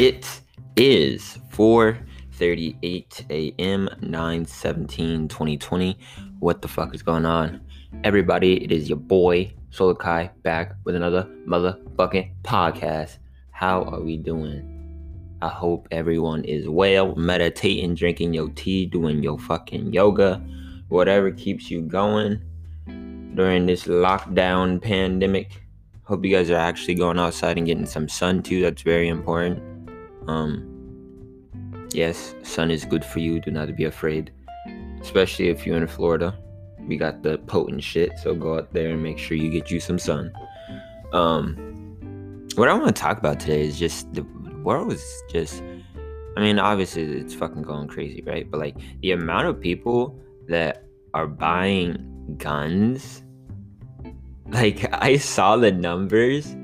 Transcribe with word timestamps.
It 0.00 0.40
is 0.78 1.36
4:38 1.50 3.26
a.m. 3.28 3.86
9/17 4.00 5.28
2020. 5.28 5.98
What 6.38 6.62
the 6.62 6.68
fuck 6.68 6.94
is 6.94 7.02
going 7.02 7.26
on? 7.26 7.60
Everybody, 8.02 8.64
it 8.64 8.72
is 8.72 8.88
your 8.88 8.96
boy 8.96 9.52
Solokai 9.70 10.30
back 10.42 10.72
with 10.84 10.94
another 10.94 11.28
motherfucking 11.46 12.30
podcast. 12.42 13.18
How 13.50 13.82
are 13.82 14.00
we 14.00 14.16
doing? 14.16 15.36
I 15.42 15.48
hope 15.48 15.86
everyone 15.90 16.44
is 16.44 16.66
well, 16.66 17.14
meditating, 17.16 17.94
drinking 17.94 18.32
your 18.32 18.48
tea, 18.48 18.86
doing 18.86 19.22
your 19.22 19.38
fucking 19.38 19.92
yoga, 19.92 20.42
whatever 20.88 21.30
keeps 21.30 21.70
you 21.70 21.82
going 21.82 22.40
during 23.34 23.66
this 23.66 23.84
lockdown 23.84 24.80
pandemic. 24.80 25.60
Hope 26.04 26.24
you 26.24 26.34
guys 26.34 26.50
are 26.50 26.56
actually 26.56 26.94
going 26.94 27.18
outside 27.18 27.58
and 27.58 27.66
getting 27.66 27.84
some 27.84 28.08
sun 28.08 28.42
too. 28.42 28.62
That's 28.62 28.80
very 28.80 29.08
important. 29.08 29.69
Um, 30.26 31.88
yes, 31.92 32.34
sun 32.42 32.70
is 32.70 32.84
good 32.84 33.04
for 33.04 33.20
you. 33.20 33.40
Do 33.40 33.50
not 33.50 33.74
be 33.76 33.84
afraid, 33.84 34.32
especially 35.00 35.48
if 35.48 35.66
you're 35.66 35.76
in 35.76 35.86
Florida. 35.86 36.38
We 36.86 36.96
got 36.96 37.22
the 37.22 37.38
potent 37.38 37.82
shit, 37.82 38.18
so 38.18 38.34
go 38.34 38.58
out 38.58 38.72
there 38.72 38.90
and 38.90 39.02
make 39.02 39.18
sure 39.18 39.36
you 39.36 39.50
get 39.50 39.70
you 39.70 39.80
some 39.80 39.98
sun. 39.98 40.32
Um, 41.12 42.46
what 42.56 42.68
I 42.68 42.74
want 42.74 42.94
to 42.94 43.00
talk 43.00 43.18
about 43.18 43.40
today 43.40 43.62
is 43.62 43.78
just 43.78 44.12
the 44.12 44.22
world 44.62 44.92
is 44.92 45.22
just. 45.30 45.62
I 46.36 46.40
mean, 46.40 46.60
obviously 46.60 47.02
it's 47.02 47.34
fucking 47.34 47.62
going 47.62 47.88
crazy, 47.88 48.22
right? 48.24 48.48
But 48.48 48.60
like 48.60 48.76
the 49.02 49.12
amount 49.12 49.48
of 49.48 49.60
people 49.60 50.18
that 50.48 50.84
are 51.14 51.26
buying 51.26 52.34
guns. 52.38 53.22
Like 54.48 54.88
I 55.02 55.16
saw 55.16 55.56
the 55.56 55.72
numbers 55.72 56.54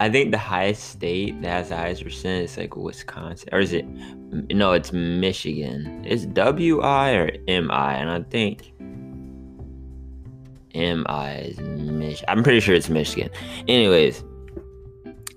I 0.00 0.08
think 0.08 0.30
the 0.30 0.38
highest 0.38 0.84
state 0.92 1.42
that 1.42 1.48
has 1.48 1.68
the 1.68 1.76
highest 1.76 2.02
percent 2.02 2.44
is 2.44 2.56
like 2.56 2.74
Wisconsin, 2.74 3.50
or 3.52 3.60
is 3.60 3.74
it? 3.74 3.86
No, 4.50 4.72
it's 4.72 4.92
Michigan. 4.92 6.02
It's 6.06 6.24
W 6.24 6.80
I 6.80 7.12
or 7.12 7.30
M 7.46 7.70
I, 7.70 7.94
and 7.96 8.08
I 8.08 8.22
think 8.30 8.72
M 10.74 11.04
I 11.06 11.34
is 11.34 11.60
Mich. 11.60 12.24
I'm 12.28 12.42
pretty 12.42 12.60
sure 12.60 12.74
it's 12.74 12.88
Michigan. 12.88 13.28
Anyways, 13.68 14.24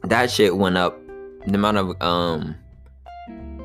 that 0.04 0.32
shit 0.32 0.56
went 0.56 0.78
up. 0.78 0.98
The 1.46 1.56
amount 1.56 1.78
of 1.78 2.02
um 2.02 2.56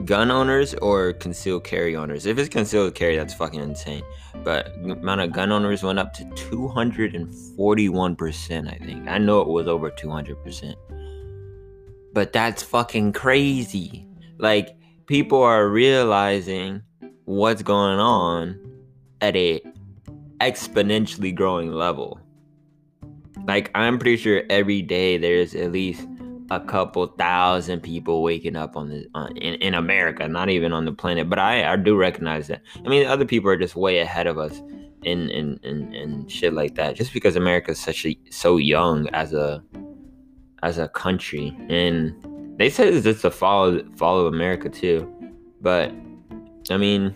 gun 0.09 0.31
owners 0.31 0.73
or 0.77 1.13
concealed 1.13 1.65
carry 1.65 1.95
owners. 1.95 2.25
If 2.25 2.39
it's 2.39 2.49
concealed 2.49 2.95
carry, 2.95 3.19
that's 3.19 3.35
fucking 3.35 3.61
insane. 3.61 4.03
But 4.43 4.73
the 4.83 4.93
amount 4.93 5.21
of 5.21 5.33
gun 5.33 5.53
owners 5.53 5.83
went 5.83 5.99
up 5.99 6.15
to 6.15 6.25
241%, 6.25 8.73
I 8.73 8.79
think. 8.87 9.07
I 9.07 9.19
know 9.19 9.43
it 9.43 9.49
was 9.49 9.69
over 9.69 9.91
200%. 9.91 10.75
But 12.15 12.33
that's 12.33 12.63
fucking 12.63 13.13
crazy. 13.13 14.09
Like, 14.39 14.79
people 15.05 15.43
are 15.43 15.69
realizing 15.69 16.81
what's 17.27 17.63
going 17.63 17.99
on 17.99 18.59
at 19.21 19.37
a 19.37 19.61
exponentially 20.41 21.35
growing 21.35 21.71
level. 21.71 22.19
Like, 23.47 23.71
I'm 23.75 23.99
pretty 23.99 24.17
sure 24.17 24.43
every 24.49 24.81
day 24.81 25.19
there's 25.19 25.55
at 25.55 25.71
least 25.71 26.09
a 26.51 26.61
couple 26.61 27.07
thousand 27.07 27.81
people 27.81 28.23
waking 28.23 28.57
up 28.57 28.77
on 28.77 28.89
the 28.89 29.07
on, 29.15 29.37
in, 29.37 29.55
in 29.55 29.75
America, 29.75 30.27
not 30.29 30.49
even 30.49 30.73
on 30.73 30.85
the 30.85 30.93
planet. 30.93 31.29
But 31.29 31.39
I, 31.39 31.73
I 31.73 31.77
do 31.77 31.97
recognize 31.97 32.47
that. 32.49 32.63
I 32.85 32.89
mean, 32.89 33.07
other 33.07 33.25
people 33.25 33.51
are 33.51 33.57
just 33.57 33.77
way 33.77 33.99
ahead 33.99 34.27
of 34.27 34.39
us 34.39 34.63
in 35.03 35.29
in, 35.31 35.59
in, 35.63 35.95
in 35.95 36.29
shit 36.29 36.55
like 36.55 36.75
that. 36.77 36.97
Just 36.97 37.13
because 37.13 37.37
America 37.37 37.73
is 37.73 37.79
such 37.79 38.07
a, 38.07 38.19
so 38.31 38.57
young 38.57 39.09
as 39.09 39.35
a 39.35 39.63
as 40.63 40.79
a 40.79 40.89
country, 40.89 41.57
and 41.69 42.15
they 42.59 42.71
said 42.71 42.89
it's 42.89 43.05
just 43.05 43.25
a 43.25 43.31
follow 43.31 43.83
follow 43.97 44.27
America 44.27 44.71
too. 44.71 45.13
But 45.61 45.93
I 46.71 46.79
mean, 46.79 47.15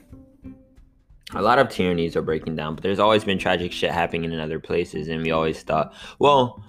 a 1.34 1.40
lot 1.40 1.58
of 1.58 1.70
tyrannies 1.70 2.16
are 2.16 2.22
breaking 2.22 2.56
down. 2.56 2.74
But 2.74 2.82
there's 2.82 2.98
always 2.98 3.24
been 3.24 3.38
tragic 3.38 3.72
shit 3.72 3.92
happening 3.92 4.30
in 4.30 4.40
other 4.40 4.60
places, 4.60 5.08
and 5.08 5.22
we 5.22 5.30
always 5.30 5.62
thought, 5.62 5.94
well 6.18 6.62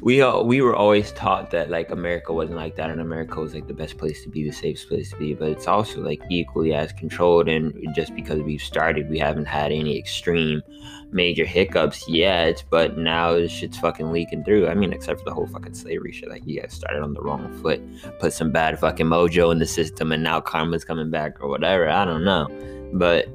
we 0.00 0.22
uh, 0.22 0.40
we 0.40 0.60
were 0.60 0.76
always 0.76 1.10
taught 1.12 1.50
that 1.50 1.70
like 1.70 1.90
America 1.90 2.32
wasn't 2.32 2.56
like 2.56 2.76
that, 2.76 2.90
and 2.90 3.00
America 3.00 3.40
was 3.40 3.54
like 3.54 3.66
the 3.66 3.74
best 3.74 3.98
place 3.98 4.22
to 4.22 4.28
be, 4.28 4.44
the 4.44 4.52
safest 4.52 4.88
place 4.88 5.10
to 5.10 5.16
be. 5.16 5.34
But 5.34 5.48
it's 5.48 5.66
also 5.66 6.00
like 6.00 6.22
equally 6.30 6.72
as 6.72 6.92
controlled, 6.92 7.48
and 7.48 7.74
just 7.94 8.14
because 8.14 8.40
we've 8.40 8.62
started, 8.62 9.10
we 9.10 9.18
haven't 9.18 9.46
had 9.46 9.72
any 9.72 9.98
extreme 9.98 10.62
major 11.10 11.44
hiccups 11.44 12.08
yet. 12.08 12.62
But 12.70 12.96
now 12.96 13.32
this 13.32 13.50
shit's 13.50 13.78
fucking 13.78 14.12
leaking 14.12 14.44
through. 14.44 14.68
I 14.68 14.74
mean, 14.74 14.92
except 14.92 15.18
for 15.18 15.24
the 15.24 15.34
whole 15.34 15.48
fucking 15.48 15.74
slavery 15.74 16.12
shit. 16.12 16.28
Like 16.28 16.42
you 16.46 16.60
guys 16.60 16.72
started 16.72 17.02
on 17.02 17.12
the 17.12 17.20
wrong 17.20 17.52
foot, 17.60 17.82
put 18.20 18.32
some 18.32 18.52
bad 18.52 18.78
fucking 18.78 19.06
mojo 19.06 19.50
in 19.50 19.58
the 19.58 19.66
system, 19.66 20.12
and 20.12 20.22
now 20.22 20.40
karma's 20.40 20.84
coming 20.84 21.10
back 21.10 21.42
or 21.42 21.48
whatever. 21.48 21.88
I 21.88 22.04
don't 22.04 22.24
know, 22.24 22.46
but 22.92 23.26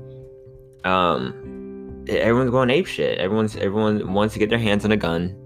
um, 0.85 2.05
everyone's 2.07 2.51
going 2.51 2.69
ape 2.69 2.87
shit. 2.87 3.19
Everyone's 3.19 3.57
everyone 3.57 4.13
wants 4.13 4.33
to 4.35 4.39
get 4.39 4.49
their 4.49 4.59
hands 4.59 4.85
on 4.85 4.93
a 4.93 4.97
gun 4.97 5.37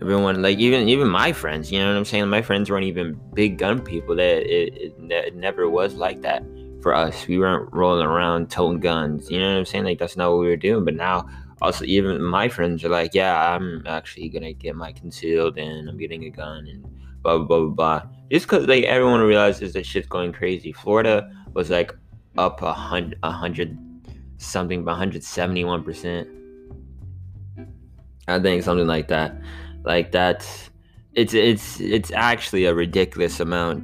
everyone 0.00 0.42
like 0.42 0.58
even 0.58 0.88
even 0.88 1.08
my 1.08 1.32
friends 1.32 1.72
you 1.72 1.78
know 1.78 1.88
what 1.88 1.96
i'm 1.96 2.04
saying? 2.04 2.28
My 2.28 2.42
friends 2.42 2.70
weren't 2.70 2.84
even 2.84 3.20
big 3.34 3.58
gun 3.58 3.80
people 3.80 4.14
that 4.16 4.42
it, 4.42 4.74
it, 4.76 4.94
it, 5.10 5.36
never 5.36 5.68
was 5.68 5.94
like 5.94 6.22
that 6.22 6.42
for 6.82 6.94
us. 6.94 7.26
We 7.26 7.38
weren't 7.38 7.72
rolling 7.72 8.06
around 8.06 8.50
toting 8.50 8.80
guns 8.80 9.30
you 9.30 9.40
know 9.40 9.52
what 9.52 9.58
i'm 9.58 9.64
saying? 9.64 9.84
Like 9.84 9.98
that's 9.98 10.16
not 10.16 10.30
what 10.30 10.40
we 10.40 10.48
were 10.48 10.56
doing. 10.56 10.84
But 10.84 10.94
now 10.94 11.28
also 11.62 11.84
even 11.84 12.22
my 12.22 12.48
friends 12.48 12.84
are 12.84 12.90
like 12.90 13.14
yeah 13.14 13.54
i'm 13.54 13.82
actually 13.86 14.28
gonna 14.28 14.52
get 14.52 14.76
my 14.76 14.92
concealed 14.92 15.56
and 15.56 15.88
i'm 15.88 15.96
getting 15.96 16.24
a 16.24 16.30
gun 16.30 16.66
and 16.66 16.82
blah 17.22 17.38
blah 17.38 17.46
blah 17.46 17.68
blah 17.68 18.02
just 18.30 18.46
because 18.46 18.66
like 18.66 18.84
everyone 18.84 19.20
realizes 19.20 19.72
that 19.74 19.86
shit's 19.86 20.08
going 20.08 20.32
crazy. 20.32 20.72
Florida 20.72 21.30
was 21.54 21.70
like 21.70 21.92
up 22.38 22.60
a 22.62 22.72
hundred 22.72 23.18
a 23.22 23.30
hundred 23.30 23.78
something 24.38 24.84
171 24.84 25.84
percent. 25.84 26.28
I 28.28 28.40
think 28.40 28.64
something 28.64 28.86
like 28.86 29.08
that 29.08 29.40
like 29.86 30.12
that's 30.12 30.70
it's 31.14 31.32
it's 31.32 31.80
it's 31.80 32.10
actually 32.12 32.66
a 32.66 32.74
ridiculous 32.74 33.40
amount 33.40 33.82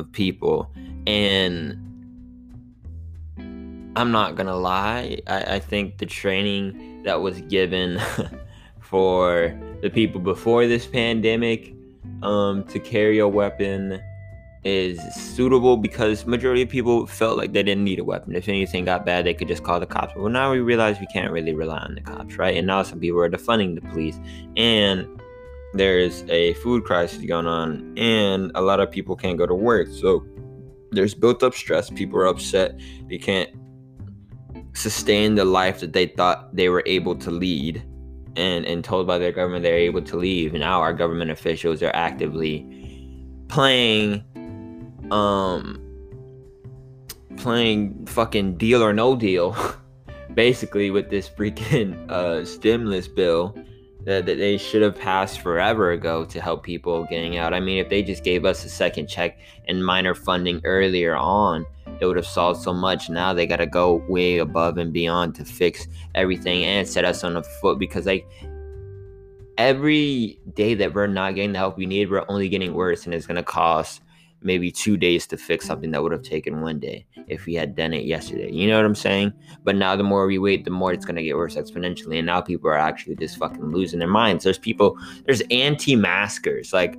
of 0.00 0.10
people 0.10 0.72
and 1.06 1.78
i'm 3.94 4.10
not 4.10 4.34
gonna 4.34 4.56
lie 4.56 5.18
i, 5.28 5.42
I 5.42 5.58
think 5.60 5.98
the 5.98 6.06
training 6.06 7.02
that 7.04 7.20
was 7.20 7.40
given 7.42 8.00
for 8.80 9.56
the 9.82 9.90
people 9.90 10.20
before 10.20 10.66
this 10.66 10.86
pandemic 10.86 11.74
um, 12.22 12.64
to 12.64 12.80
carry 12.80 13.18
a 13.18 13.28
weapon 13.28 14.00
is 14.64 15.00
suitable 15.14 15.76
because 15.76 16.24
majority 16.24 16.62
of 16.62 16.68
people 16.68 17.06
felt 17.06 17.36
like 17.36 17.52
they 17.52 17.62
didn't 17.62 17.82
need 17.82 17.98
a 17.98 18.04
weapon. 18.04 18.36
If 18.36 18.48
anything 18.48 18.84
got 18.84 19.04
bad, 19.04 19.26
they 19.26 19.34
could 19.34 19.48
just 19.48 19.64
call 19.64 19.80
the 19.80 19.86
cops. 19.86 20.14
Well, 20.14 20.28
now 20.28 20.52
we 20.52 20.60
realize 20.60 21.00
we 21.00 21.06
can't 21.06 21.32
really 21.32 21.52
rely 21.52 21.78
on 21.78 21.96
the 21.96 22.00
cops, 22.00 22.36
right? 22.36 22.56
And 22.56 22.66
now 22.66 22.84
some 22.84 23.00
people 23.00 23.20
are 23.20 23.30
defunding 23.30 23.74
the 23.74 23.80
police, 23.80 24.18
and 24.56 25.08
there's 25.74 26.22
a 26.28 26.54
food 26.54 26.84
crisis 26.84 27.22
going 27.22 27.46
on 27.46 27.94
and 27.96 28.52
a 28.54 28.60
lot 28.60 28.80
of 28.80 28.90
people 28.90 29.16
can't 29.16 29.38
go 29.38 29.46
to 29.46 29.54
work. 29.54 29.88
So 29.88 30.24
there's 30.90 31.14
built 31.14 31.42
up 31.42 31.54
stress. 31.54 31.88
People 31.90 32.18
are 32.18 32.26
upset. 32.26 32.78
They 33.08 33.18
can't 33.18 33.50
sustain 34.74 35.34
the 35.34 35.44
life 35.44 35.80
that 35.80 35.92
they 35.92 36.06
thought 36.06 36.54
they 36.54 36.68
were 36.68 36.82
able 36.86 37.16
to 37.16 37.30
lead 37.30 37.82
and, 38.36 38.64
and 38.64 38.84
told 38.84 39.06
by 39.06 39.18
their 39.18 39.32
government 39.32 39.62
they're 39.62 39.76
able 39.76 40.02
to 40.02 40.16
leave. 40.16 40.52
Now 40.52 40.80
our 40.80 40.92
government 40.92 41.30
officials 41.30 41.82
are 41.82 41.94
actively 41.94 42.66
playing 43.48 44.24
um 45.10 45.78
playing 47.36 48.06
fucking 48.06 48.56
deal 48.56 48.82
or 48.82 48.92
no 48.92 49.16
deal 49.16 49.56
basically 50.34 50.90
with 50.90 51.10
this 51.10 51.28
freaking 51.28 52.10
uh 52.10 52.44
stimulus 52.44 53.08
bill 53.08 53.54
that, 54.04 54.26
that 54.26 54.38
they 54.38 54.56
should 54.56 54.82
have 54.82 54.98
passed 54.98 55.40
forever 55.40 55.92
ago 55.92 56.24
to 56.24 56.40
help 56.40 56.62
people 56.62 57.04
getting 57.04 57.38
out. 57.38 57.54
I 57.54 57.60
mean, 57.60 57.78
if 57.78 57.88
they 57.88 58.02
just 58.02 58.24
gave 58.24 58.44
us 58.44 58.64
a 58.64 58.68
second 58.68 59.06
check 59.06 59.38
and 59.68 59.84
minor 59.84 60.14
funding 60.14 60.60
earlier 60.64 61.16
on, 61.16 61.64
it 62.00 62.06
would 62.06 62.16
have 62.16 62.26
solved 62.26 62.60
so 62.60 62.72
much. 62.72 63.08
Now 63.08 63.32
they 63.32 63.46
got 63.46 63.56
to 63.56 63.66
go 63.66 64.04
way 64.08 64.38
above 64.38 64.78
and 64.78 64.92
beyond 64.92 65.34
to 65.36 65.44
fix 65.44 65.86
everything 66.14 66.64
and 66.64 66.86
set 66.86 67.04
us 67.04 67.22
on 67.22 67.36
a 67.36 67.42
foot 67.42 67.78
because, 67.78 68.06
like, 68.06 68.28
every 69.56 70.40
day 70.54 70.74
that 70.74 70.94
we're 70.94 71.06
not 71.06 71.34
getting 71.34 71.52
the 71.52 71.58
help 71.58 71.76
we 71.76 71.86
need, 71.86 72.10
we're 72.10 72.24
only 72.28 72.48
getting 72.48 72.74
worse, 72.74 73.04
and 73.04 73.14
it's 73.14 73.26
going 73.26 73.36
to 73.36 73.42
cost 73.42 74.01
maybe 74.44 74.70
two 74.70 74.96
days 74.96 75.26
to 75.28 75.36
fix 75.36 75.66
something 75.66 75.90
that 75.90 76.02
would 76.02 76.12
have 76.12 76.22
taken 76.22 76.60
one 76.60 76.78
day 76.78 77.06
if 77.28 77.46
we 77.46 77.54
had 77.54 77.74
done 77.74 77.92
it 77.92 78.04
yesterday. 78.04 78.50
You 78.50 78.68
know 78.68 78.76
what 78.76 78.84
I'm 78.84 78.94
saying? 78.94 79.32
But 79.64 79.76
now 79.76 79.96
the 79.96 80.02
more 80.02 80.26
we 80.26 80.38
wait, 80.38 80.64
the 80.64 80.70
more 80.70 80.92
it's 80.92 81.04
gonna 81.04 81.22
get 81.22 81.36
worse 81.36 81.56
exponentially. 81.56 82.18
And 82.18 82.26
now 82.26 82.40
people 82.40 82.68
are 82.68 82.76
actually 82.76 83.16
just 83.16 83.36
fucking 83.38 83.70
losing 83.70 83.98
their 83.98 84.08
minds. 84.08 84.44
There's 84.44 84.58
people, 84.58 84.98
there's 85.24 85.42
anti-maskers. 85.50 86.72
Like 86.72 86.98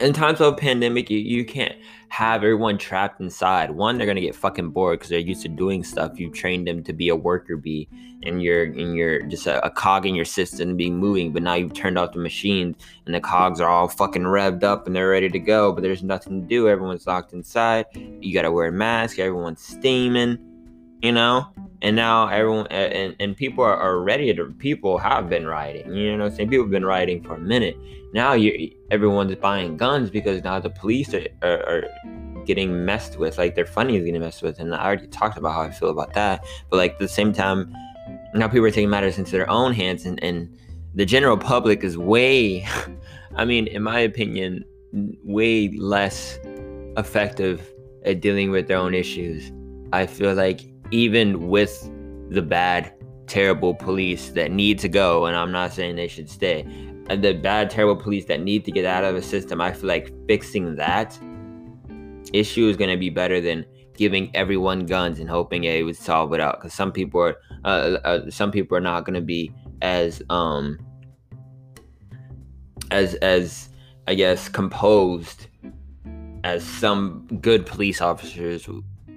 in 0.00 0.12
times 0.12 0.40
of 0.40 0.52
a 0.52 0.56
pandemic, 0.56 1.10
you, 1.10 1.18
you 1.18 1.44
can't 1.44 1.74
have 2.08 2.42
everyone 2.42 2.78
trapped 2.78 3.20
inside. 3.20 3.70
One, 3.70 3.98
they're 3.98 4.06
gonna 4.06 4.20
get 4.20 4.34
fucking 4.34 4.70
bored 4.70 4.98
because 4.98 5.10
they're 5.10 5.18
used 5.18 5.42
to 5.42 5.48
doing 5.48 5.84
stuff. 5.84 6.18
You've 6.18 6.34
trained 6.34 6.66
them 6.66 6.82
to 6.84 6.92
be 6.92 7.08
a 7.08 7.16
worker 7.16 7.56
bee, 7.56 7.88
and 8.22 8.42
you're 8.42 8.64
and 8.64 8.94
you're 8.94 9.22
just 9.22 9.46
a, 9.46 9.64
a 9.64 9.70
cog 9.70 10.06
in 10.06 10.14
your 10.14 10.24
system 10.24 10.76
being 10.76 10.96
moving. 10.96 11.32
But 11.32 11.42
now 11.42 11.54
you've 11.54 11.74
turned 11.74 11.98
off 11.98 12.12
the 12.12 12.18
machines, 12.18 12.76
and 13.06 13.14
the 13.14 13.20
cogs 13.20 13.60
are 13.60 13.68
all 13.68 13.88
fucking 13.88 14.22
revved 14.22 14.64
up 14.64 14.86
and 14.86 14.94
they're 14.94 15.08
ready 15.08 15.28
to 15.28 15.38
go. 15.38 15.72
But 15.72 15.82
there's 15.82 16.02
nothing 16.02 16.42
to 16.42 16.46
do. 16.46 16.68
Everyone's 16.68 17.06
locked 17.06 17.32
inside. 17.32 17.86
You 17.94 18.34
gotta 18.34 18.52
wear 18.52 18.68
a 18.68 18.72
mask. 18.72 19.18
Everyone's 19.18 19.62
steaming, 19.62 20.38
you 21.02 21.12
know. 21.12 21.46
And 21.82 21.94
now 21.96 22.28
everyone 22.28 22.66
and, 22.68 23.14
and 23.20 23.36
people 23.36 23.62
are, 23.62 23.76
are 23.76 24.00
ready 24.00 24.32
to. 24.34 24.46
People 24.58 24.98
have 24.98 25.28
been 25.28 25.46
rioting. 25.46 25.94
You 25.94 26.16
know, 26.16 26.24
what 26.24 26.32
I'm 26.32 26.36
saying 26.36 26.48
people 26.48 26.64
have 26.64 26.70
been 26.70 26.84
rioting 26.84 27.22
for 27.22 27.34
a 27.34 27.40
minute 27.40 27.76
now 28.16 28.32
you 28.32 28.70
everyone's 28.90 29.34
buying 29.36 29.76
guns 29.76 30.08
because 30.08 30.42
now 30.42 30.58
the 30.58 30.70
police 30.70 31.12
are, 31.12 31.26
are, 31.42 31.62
are 31.68 31.84
getting 32.46 32.84
messed 32.84 33.18
with 33.18 33.36
like 33.36 33.54
their 33.54 33.66
funding 33.66 33.96
is 33.96 34.04
getting 34.04 34.20
messed 34.20 34.42
with 34.42 34.58
and 34.58 34.74
i 34.74 34.82
already 34.82 35.06
talked 35.08 35.36
about 35.36 35.52
how 35.52 35.60
i 35.60 35.70
feel 35.70 35.90
about 35.90 36.14
that 36.14 36.42
but 36.70 36.78
like 36.78 36.92
at 36.92 36.98
the 36.98 37.08
same 37.08 37.30
time 37.30 37.70
now 38.32 38.48
people 38.48 38.64
are 38.64 38.70
taking 38.70 38.88
matters 38.88 39.18
into 39.18 39.32
their 39.32 39.48
own 39.50 39.72
hands 39.72 40.06
and, 40.06 40.22
and 40.24 40.56
the 40.94 41.04
general 41.04 41.36
public 41.36 41.84
is 41.84 41.98
way 41.98 42.66
i 43.36 43.44
mean 43.44 43.66
in 43.66 43.82
my 43.82 43.98
opinion 43.98 44.64
way 45.22 45.68
less 45.76 46.38
effective 46.96 47.70
at 48.06 48.20
dealing 48.20 48.50
with 48.50 48.66
their 48.66 48.78
own 48.78 48.94
issues 48.94 49.52
i 49.92 50.06
feel 50.06 50.32
like 50.32 50.62
even 50.90 51.48
with 51.48 51.90
the 52.30 52.42
bad 52.42 52.92
terrible 53.26 53.74
police 53.74 54.30
that 54.30 54.52
need 54.52 54.78
to 54.78 54.88
go 54.88 55.26
and 55.26 55.36
i'm 55.36 55.50
not 55.50 55.72
saying 55.72 55.96
they 55.96 56.06
should 56.06 56.30
stay 56.30 56.64
the 57.14 57.34
bad, 57.34 57.70
terrible 57.70 57.96
police 57.96 58.24
that 58.26 58.40
need 58.40 58.64
to 58.64 58.72
get 58.72 58.84
out 58.84 59.04
of 59.04 59.14
the 59.14 59.22
system, 59.22 59.60
I 59.60 59.72
feel 59.72 59.88
like 59.88 60.12
fixing 60.26 60.76
that 60.76 61.18
issue 62.32 62.68
is 62.68 62.76
going 62.76 62.90
to 62.90 62.96
be 62.96 63.10
better 63.10 63.40
than 63.40 63.64
giving 63.96 64.34
everyone 64.34 64.86
guns 64.86 65.20
and 65.20 65.30
hoping 65.30 65.64
it 65.64 65.84
would 65.84 65.96
solve 65.96 66.32
it 66.32 66.40
out. 66.40 66.58
Because 66.58 66.74
some 66.74 66.90
people 66.90 67.20
are, 67.20 67.36
uh, 67.64 67.98
uh, 68.04 68.30
some 68.30 68.50
people 68.50 68.76
are 68.76 68.80
not 68.80 69.04
going 69.04 69.14
to 69.14 69.20
be 69.20 69.52
as, 69.82 70.22
um, 70.30 70.78
as 72.90 73.14
as 73.16 73.68
I 74.06 74.14
guess 74.14 74.48
composed 74.48 75.46
as 76.44 76.64
some 76.64 77.26
good 77.40 77.66
police 77.66 78.00
officers 78.00 78.68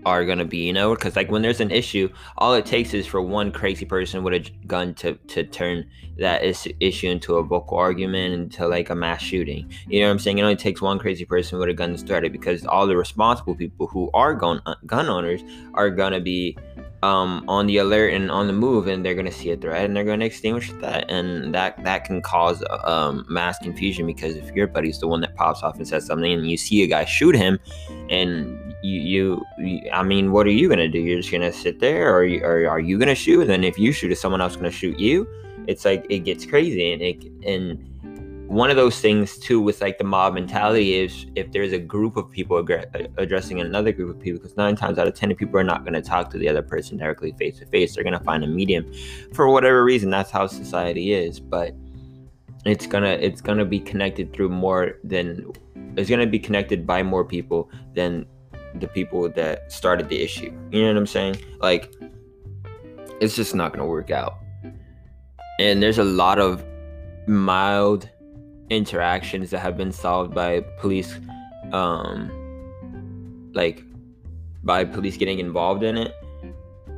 are 0.05 0.25
gonna 0.25 0.45
be, 0.45 0.57
you 0.57 0.73
know, 0.73 0.95
because 0.95 1.15
like 1.15 1.29
when 1.31 1.41
there's 1.41 1.59
an 1.59 1.71
issue, 1.71 2.09
all 2.37 2.53
it 2.53 2.65
takes 2.65 2.93
is 2.93 3.05
for 3.05 3.21
one 3.21 3.51
crazy 3.51 3.85
person 3.85 4.23
with 4.23 4.33
a 4.33 4.51
gun 4.67 4.93
to 4.95 5.15
to 5.15 5.43
turn 5.43 5.85
that 6.17 6.43
is, 6.43 6.67
issue 6.79 7.09
into 7.09 7.35
a 7.35 7.43
vocal 7.43 7.77
argument 7.77 8.33
into 8.33 8.67
like 8.67 8.89
a 8.89 8.95
mass 8.95 9.21
shooting. 9.21 9.71
You 9.87 10.01
know 10.01 10.07
what 10.07 10.13
I'm 10.13 10.19
saying? 10.19 10.37
It 10.37 10.43
only 10.43 10.55
takes 10.55 10.81
one 10.81 10.99
crazy 10.99 11.25
person 11.25 11.59
with 11.59 11.69
a 11.69 11.73
gun 11.73 11.91
to 11.91 11.97
start 11.97 12.25
it 12.25 12.31
because 12.31 12.65
all 12.65 12.87
the 12.87 12.97
responsible 12.97 13.55
people 13.55 13.87
who 13.87 14.09
are 14.13 14.33
gun 14.33 14.61
gun 14.85 15.09
owners 15.09 15.41
are 15.73 15.89
gonna 15.89 16.19
be 16.21 16.57
um, 17.01 17.45
on 17.47 17.67
the 17.67 17.77
alert 17.77 18.13
and 18.13 18.29
on 18.29 18.47
the 18.47 18.53
move, 18.53 18.87
and 18.87 19.05
they're 19.05 19.15
gonna 19.15 19.31
see 19.31 19.51
a 19.51 19.57
threat 19.57 19.85
and 19.85 19.95
they're 19.95 20.03
gonna 20.03 20.25
extinguish 20.25 20.71
that, 20.81 21.09
and 21.09 21.53
that 21.53 21.81
that 21.83 22.05
can 22.05 22.21
cause 22.21 22.63
um, 22.83 23.25
mass 23.29 23.57
confusion 23.59 24.05
because 24.05 24.35
if 24.35 24.51
your 24.53 24.67
buddy's 24.67 24.99
the 24.99 25.07
one 25.07 25.21
that 25.21 25.35
pops 25.35 25.63
off 25.63 25.77
and 25.77 25.87
says 25.87 26.05
something, 26.05 26.31
and 26.31 26.49
you 26.49 26.57
see 26.57 26.83
a 26.83 26.87
guy 26.87 27.05
shoot 27.05 27.35
him, 27.35 27.59
and 28.09 28.69
you, 28.81 29.45
you, 29.57 29.89
I 29.91 30.03
mean, 30.03 30.31
what 30.31 30.47
are 30.47 30.51
you 30.51 30.69
gonna 30.69 30.87
do? 30.87 30.99
You're 30.99 31.17
just 31.17 31.31
gonna 31.31 31.51
sit 31.51 31.79
there, 31.79 32.13
or, 32.13 32.23
or 32.43 32.67
are 32.67 32.79
you 32.79 32.97
gonna 32.97 33.15
shoot? 33.15 33.41
And 33.41 33.49
then 33.49 33.63
if 33.63 33.77
you 33.77 33.91
shoot, 33.91 34.11
is 34.11 34.19
someone 34.19 34.41
else 34.41 34.55
gonna 34.55 34.71
shoot 34.71 34.99
you? 34.99 35.27
It's 35.67 35.85
like 35.85 36.05
it 36.09 36.19
gets 36.19 36.45
crazy, 36.45 36.93
and 36.93 37.01
it 37.01 37.23
and 37.45 37.85
one 38.49 38.71
of 38.71 38.75
those 38.75 38.99
things 38.99 39.37
too 39.37 39.61
with 39.61 39.79
like 39.79 39.99
the 39.99 40.03
mob 40.03 40.33
mentality 40.33 40.95
is 40.95 41.27
if 41.35 41.51
there's 41.51 41.71
a 41.71 41.77
group 41.77 42.17
of 42.17 42.31
people 42.31 42.57
addressing 43.17 43.59
another 43.59 43.91
group 43.91 44.09
of 44.09 44.19
people 44.19 44.39
because 44.39 44.57
nine 44.57 44.75
times 44.75 44.97
out 44.97 45.07
of 45.07 45.13
ten 45.13 45.33
people 45.35 45.59
are 45.59 45.63
not 45.63 45.85
to 45.85 46.01
talk 46.01 46.31
to 46.31 46.37
the 46.39 46.49
other 46.49 46.63
person 46.63 46.97
directly 46.97 47.31
face 47.33 47.59
to 47.59 47.65
face 47.67 47.93
they're 47.93 48.03
to 48.03 48.19
find 48.21 48.43
a 48.43 48.47
medium 48.47 48.91
for 49.33 49.49
whatever 49.49 49.83
reason 49.83 50.09
that's 50.09 50.31
how 50.31 50.47
society 50.47 51.13
is 51.13 51.39
but 51.39 51.75
it's 52.65 52.87
gonna 52.87 53.19
it's 53.21 53.39
gonna 53.39 53.63
be 53.63 53.79
connected 53.79 54.33
through 54.33 54.49
more 54.49 54.97
than 55.03 55.45
it's 55.95 56.09
gonna 56.09 56.25
be 56.25 56.39
connected 56.39 56.87
by 56.87 57.03
more 57.03 57.23
people 57.23 57.69
than 57.93 58.25
the 58.81 58.87
people 58.87 59.29
that 59.29 59.71
started 59.71 60.09
the 60.09 60.21
issue. 60.21 60.51
You 60.71 60.81
know 60.81 60.87
what 60.89 60.97
i'm 60.97 61.07
saying? 61.07 61.37
Like 61.59 61.93
it's 63.19 63.35
just 63.35 63.55
not 63.55 63.73
gonna 63.73 63.87
work 63.87 64.11
out. 64.11 64.35
And 65.59 65.83
there's 65.83 65.97
a 65.97 66.03
lot 66.03 66.39
of 66.39 66.63
mild 67.27 68.09
interactions 68.69 69.49
that 69.49 69.59
have 69.59 69.75
been 69.75 69.91
solved 69.91 70.33
by 70.33 70.61
police 70.79 71.19
um 71.73 72.31
like 73.53 73.83
by 74.63 74.83
police 74.83 75.17
getting 75.17 75.39
involved 75.39 75.83
in 75.83 75.97
it. 75.97 76.13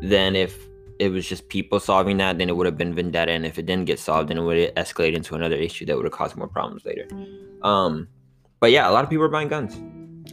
Then 0.02 0.36
if 0.36 0.68
it 1.00 1.10
was 1.10 1.28
just 1.28 1.50
people 1.50 1.80
solving 1.80 2.18
that 2.18 2.38
then 2.38 2.50
it 2.50 2.56
would 2.56 2.66
have 2.66 2.78
been 2.78 2.94
vendetta. 2.94 3.32
And 3.32 3.46
if 3.46 3.58
it 3.58 3.66
didn't 3.66 3.86
get 3.86 4.00
solved 4.00 4.30
then 4.30 4.38
it 4.38 4.42
would 4.42 4.76
escalate 4.76 5.14
into 5.14 5.36
another 5.36 5.56
issue 5.56 5.86
that 5.86 5.96
would 5.96 6.06
have 6.06 6.14
caused 6.14 6.36
more 6.36 6.48
problems 6.48 6.86
later. 6.86 7.08
Um 7.64 8.08
but 8.60 8.72
yeah 8.72 8.90
a 8.90 8.92
lot 8.92 9.04
of 9.04 9.10
people 9.10 9.26
are 9.26 9.30
buying 9.30 9.48
guns 9.48 9.76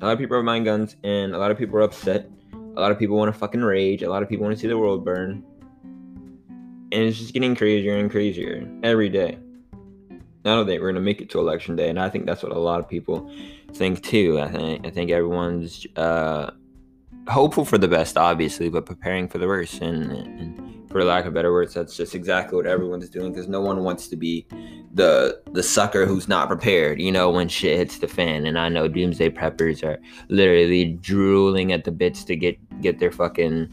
a 0.01 0.05
lot 0.05 0.13
of 0.13 0.19
people 0.19 0.37
are 0.37 0.43
buying 0.43 0.65
guns 0.65 0.97
and 1.05 1.35
a 1.35 1.39
lot 1.39 1.51
of 1.51 1.59
people 1.59 1.77
are 1.77 1.83
upset 1.83 2.31
a 2.53 2.81
lot 2.81 2.93
of 2.93 2.99
people 2.99 3.17
want 3.17 3.33
to 3.33 3.39
fucking 3.39 3.63
rage 3.63 4.03
a 4.03 4.09
lot 4.11 4.23
of 4.23 4.29
people 4.29 4.45
want 4.45 4.57
to 4.57 4.61
see 4.61 4.69
the 4.69 4.79
world 4.79 5.05
burn 5.05 5.45
and 6.91 7.03
it's 7.03 7.19
just 7.19 7.35
getting 7.35 7.55
crazier 7.55 7.97
and 7.97 8.11
crazier 8.11 8.69
every 8.83 9.09
day 9.09 9.39
I 10.45 10.55
don't 10.55 10.67
think 10.67 10.81
we're 10.81 10.93
gonna 10.93 11.01
make 11.01 11.21
it 11.21 11.31
to 11.31 11.39
election 11.39 11.77
day, 11.77 11.89
and 11.91 11.99
I 11.99 12.09
think 12.09 12.27
that's 12.27 12.43
what 12.43 12.53
a 12.53 12.59
lot 12.59 12.81
of 12.81 12.89
people 12.89 13.31
think 13.73 14.03
too. 14.03 14.41
I 14.41 14.49
think 14.51 14.87
I 14.87 14.91
think 14.91 15.11
everyone's 15.11 15.87
uh, 15.97 16.51
hopeful 17.29 17.65
for 17.65 17.77
the 17.77 17.89
best, 17.89 18.17
obviously, 18.17 18.69
but 18.69 18.87
preparing 18.87 19.29
for 19.29 19.39
the 19.39 19.47
worst. 19.47 19.83
And, 19.83 20.11
and 20.13 20.91
for 20.91 21.05
lack 21.05 21.27
of 21.27 21.35
better 21.35 21.53
words, 21.53 21.75
that's 21.75 21.97
just 21.97 22.15
exactly 22.15 22.57
what 22.57 22.67
everyone's 22.67 23.09
doing 23.09 23.33
because 23.33 23.49
no 23.49 23.61
one 23.61 23.85
wants 23.85 24.09
to 24.09 24.17
be 24.17 24.47
the 24.99 25.41
the 25.53 25.63
sucker 25.63 26.05
who's 26.05 26.29
not 26.29 26.49
prepared. 26.49 27.01
You 27.01 27.11
know, 27.11 27.31
when 27.31 27.49
shit 27.49 27.79
hits 27.79 27.99
the 27.99 28.09
fan. 28.09 28.45
And 28.45 28.59
I 28.59 28.69
know 28.69 28.89
doomsday 28.89 29.31
preppers 29.31 29.83
are 29.83 29.99
literally 30.29 30.85
drooling 30.85 31.73
at 31.73 31.85
the 31.85 31.93
bits 31.93 32.25
to 32.25 32.37
get 32.37 32.59
get 32.83 32.99
their 32.99 33.13
fucking 33.13 33.73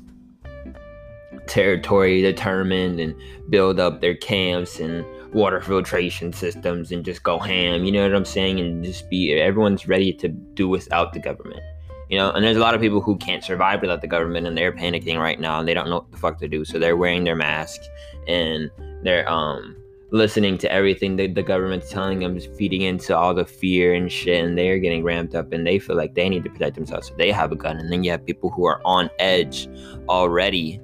territory 1.48 2.22
determined 2.22 3.00
and 3.00 3.16
build 3.50 3.80
up 3.80 4.02
their 4.02 4.16
camps 4.16 4.80
and 4.80 5.06
water 5.34 5.60
filtration 5.62 6.32
systems 6.32 6.92
and 6.92 7.04
just 7.04 7.24
go 7.24 7.40
ham. 7.40 7.84
You 7.84 7.92
know 7.92 8.04
what 8.04 8.16
I'm 8.16 8.26
saying? 8.26 8.60
And 8.60 8.84
just 8.84 9.10
be 9.10 9.34
everyone's 9.34 9.88
ready 9.88 10.14
to 10.14 10.30
do 10.30 10.70
without 10.70 11.12
the 11.12 11.20
government. 11.20 11.62
You 12.10 12.20
know, 12.20 12.32
and 12.32 12.46
there's 12.46 12.56
a 12.56 12.60
lot 12.60 12.76
of 12.76 12.82
people 12.82 13.02
who 13.02 13.18
can't 13.18 13.44
survive 13.44 13.82
without 13.82 14.02
the 14.02 14.08
government 14.08 14.46
and 14.46 14.56
they're 14.56 14.72
panicking 14.72 15.20
right 15.20 15.40
now 15.40 15.60
and 15.60 15.68
they 15.68 15.74
don't 15.74 15.90
know 15.90 15.96
what 15.96 16.12
the 16.12 16.18
fuck 16.18 16.38
to 16.40 16.48
do. 16.48 16.64
So 16.64 16.78
they're 16.78 16.96
wearing 16.96 17.24
their 17.24 17.36
masks 17.36 17.88
and 18.28 18.70
they're 19.02 19.28
um 19.28 19.76
listening 20.16 20.58
to 20.58 20.72
everything 20.72 21.18
that 21.18 21.36
the 21.36 21.44
government's 21.44 21.90
telling 21.90 22.20
them, 22.20 22.40
feeding 22.40 22.82
into 22.82 23.16
all 23.16 23.34
the 23.34 23.46
fear 23.46 23.94
and 23.94 24.10
shit, 24.10 24.44
and 24.44 24.58
they're 24.58 24.80
getting 24.80 25.04
ramped 25.04 25.36
up 25.36 25.52
and 25.52 25.68
they 25.68 25.78
feel 25.78 25.98
like 25.98 26.16
they 26.16 26.30
need 26.30 26.44
to 26.46 26.50
protect 26.50 26.76
themselves. 26.76 27.10
So 27.10 27.16
they 27.18 27.32
have 27.32 27.52
a 27.52 27.56
gun. 27.56 27.78
And 27.78 27.92
then 27.92 28.04
you 28.04 28.12
have 28.12 28.26
people 28.26 28.50
who 28.50 28.66
are 28.66 28.82
on 28.86 29.10
edge 29.20 29.68
already. 30.08 30.80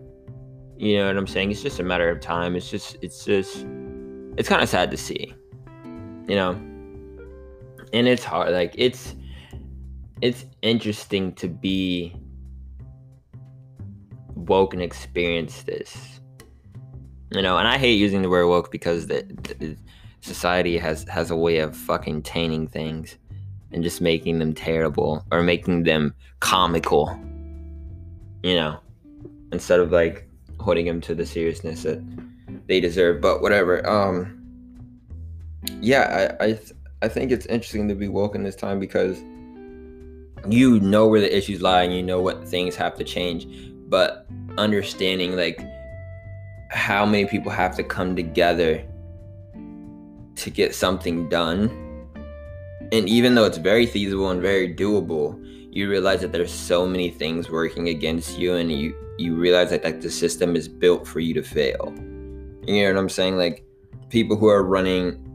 You 0.77 0.97
know 0.97 1.07
what 1.07 1.17
I'm 1.17 1.27
saying? 1.27 1.51
It's 1.51 1.61
just 1.61 1.79
a 1.79 1.83
matter 1.83 2.09
of 2.09 2.19
time. 2.19 2.55
It's 2.55 2.69
just 2.69 2.97
it's 3.01 3.23
just 3.23 3.65
it's 4.35 4.49
kind 4.49 4.61
of 4.61 4.67
sad 4.67 4.91
to 4.91 4.97
see, 4.97 5.33
you 6.27 6.35
know. 6.35 6.51
And 7.93 8.07
it's 8.07 8.23
hard. 8.23 8.51
Like 8.51 8.73
it's 8.77 9.15
it's 10.21 10.45
interesting 10.61 11.33
to 11.35 11.47
be 11.47 12.15
woke 14.35 14.73
and 14.73 14.81
experience 14.81 15.63
this. 15.63 16.20
You 17.31 17.41
know, 17.41 17.57
and 17.57 17.67
I 17.67 17.77
hate 17.77 17.93
using 17.93 18.21
the 18.21 18.29
word 18.29 18.47
woke 18.47 18.71
because 18.71 19.07
the, 19.07 19.23
the 19.57 19.77
society 20.19 20.77
has 20.77 21.05
has 21.05 21.31
a 21.31 21.35
way 21.35 21.59
of 21.59 21.75
fucking 21.75 22.23
tainting 22.23 22.67
things 22.67 23.17
and 23.71 23.83
just 23.83 24.01
making 24.01 24.39
them 24.39 24.53
terrible 24.53 25.25
or 25.31 25.41
making 25.41 25.83
them 25.83 26.13
comical. 26.41 27.17
You 28.43 28.55
know, 28.55 28.79
instead 29.53 29.79
of 29.79 29.91
like 29.91 30.27
holding 30.59 30.85
them 30.85 30.99
to 31.01 31.15
the 31.15 31.25
seriousness 31.25 31.83
that 31.83 32.03
they 32.67 32.79
deserve. 32.81 33.21
But 33.21 33.41
whatever. 33.41 33.87
Um, 33.87 34.37
yeah, 35.79 36.35
I 36.39 36.43
I, 36.43 36.47
th- 36.53 36.73
I 37.01 37.07
think 37.07 37.31
it's 37.31 37.45
interesting 37.45 37.87
to 37.87 37.95
be 37.95 38.09
woke 38.09 38.35
in 38.35 38.43
this 38.43 38.55
time 38.57 38.79
because 38.79 39.19
you 40.49 40.79
know 40.79 41.07
where 41.07 41.21
the 41.21 41.35
issues 41.35 41.61
lie 41.61 41.83
and 41.83 41.93
you 41.93 42.03
know 42.03 42.21
what 42.21 42.47
things 42.47 42.75
have 42.75 42.95
to 42.95 43.03
change, 43.03 43.47
but 43.89 44.27
understanding 44.57 45.37
like 45.37 45.61
how 46.71 47.05
many 47.05 47.25
people 47.25 47.51
have 47.51 47.75
to 47.75 47.83
come 47.83 48.15
together 48.15 48.83
to 50.35 50.49
get 50.49 50.73
something 50.73 51.27
done. 51.27 51.69
And 52.91 53.07
even 53.07 53.35
though 53.35 53.45
it's 53.45 53.57
very 53.57 53.85
feasible 53.85 54.29
and 54.29 54.41
very 54.41 54.73
doable, 54.73 55.37
you 55.73 55.89
realize 55.89 56.21
that 56.21 56.31
there's 56.31 56.53
so 56.53 56.87
many 56.87 57.09
things 57.09 57.49
working 57.49 57.89
against 57.89 58.37
you 58.37 58.55
and 58.55 58.71
you 58.71 58.95
you 59.17 59.35
realize 59.35 59.69
that 59.69 59.83
like 59.83 60.01
the 60.01 60.09
system 60.09 60.55
is 60.55 60.67
built 60.67 61.07
for 61.07 61.19
you 61.19 61.33
to 61.33 61.43
fail. 61.43 61.93
You 62.65 62.83
know 62.83 62.93
what 62.93 62.99
I'm 62.99 63.09
saying? 63.09 63.37
Like 63.37 63.63
people 64.09 64.35
who 64.35 64.47
are 64.47 64.63
running 64.63 65.27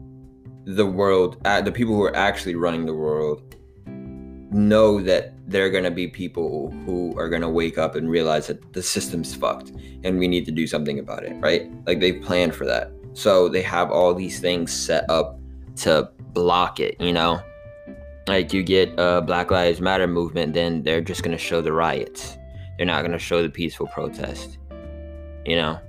the 0.65 0.85
world, 0.85 1.37
uh, 1.45 1.61
the 1.61 1.71
people 1.71 1.95
who 1.95 2.03
are 2.03 2.15
actually 2.15 2.55
running 2.55 2.85
the 2.85 2.93
world, 2.93 3.55
know 3.85 5.01
that 5.01 5.33
there 5.47 5.65
are 5.65 5.69
going 5.69 5.85
to 5.85 5.91
be 5.91 6.09
people 6.09 6.71
who 6.85 7.17
are 7.17 7.29
going 7.29 7.41
to 7.41 7.49
wake 7.49 7.77
up 7.77 7.95
and 7.95 8.09
realize 8.09 8.47
that 8.47 8.73
the 8.73 8.83
system's 8.83 9.33
fucked 9.33 9.71
and 10.03 10.19
we 10.19 10.27
need 10.27 10.45
to 10.45 10.51
do 10.51 10.67
something 10.67 10.99
about 10.99 11.23
it, 11.23 11.33
right? 11.39 11.71
Like 11.85 12.01
they've 12.01 12.21
planned 12.21 12.53
for 12.53 12.65
that. 12.65 12.91
So 13.13 13.47
they 13.47 13.61
have 13.61 13.89
all 13.89 14.13
these 14.13 14.41
things 14.41 14.73
set 14.73 15.09
up 15.09 15.39
to 15.77 16.09
block 16.33 16.81
it, 16.81 16.99
you 16.99 17.13
know? 17.13 17.41
Like 18.27 18.51
you 18.51 18.61
get 18.61 18.93
a 18.97 19.21
Black 19.21 19.49
Lives 19.49 19.79
Matter 19.79 20.05
movement, 20.05 20.53
then 20.53 20.83
they're 20.83 21.01
just 21.01 21.23
going 21.23 21.35
to 21.35 21.41
show 21.41 21.61
the 21.61 21.71
riots. 21.71 22.37
They're 22.75 22.85
not 22.85 22.99
going 22.99 23.13
to 23.13 23.19
show 23.19 23.41
the 23.41 23.49
peaceful 23.49 23.87
protest, 23.87 24.57
you 25.45 25.55
know? 25.55 25.79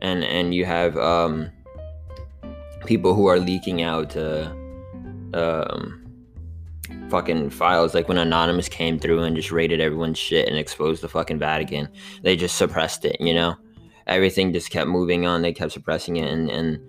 And 0.00 0.24
and 0.24 0.54
you 0.54 0.64
have 0.64 0.96
um 0.96 1.50
people 2.86 3.14
who 3.14 3.26
are 3.26 3.38
leaking 3.38 3.82
out 3.82 4.16
uh 4.16 4.50
um 5.34 6.01
fucking 7.08 7.50
files 7.50 7.94
like 7.94 8.08
when 8.08 8.18
anonymous 8.18 8.68
came 8.68 8.98
through 8.98 9.22
and 9.22 9.36
just 9.36 9.52
raided 9.52 9.80
everyone's 9.80 10.18
shit 10.18 10.48
and 10.48 10.56
exposed 10.56 11.02
the 11.02 11.08
fucking 11.08 11.38
vatican 11.38 11.88
they 12.22 12.36
just 12.36 12.56
suppressed 12.56 13.04
it 13.04 13.16
you 13.20 13.34
know? 13.34 13.56
Everything 14.06 14.52
just 14.52 14.70
kept 14.70 14.88
moving 14.88 15.26
on. 15.26 15.42
They 15.42 15.52
kept 15.52 15.72
suppressing 15.72 16.16
it 16.16 16.30
and 16.30 16.50
and 16.50 16.80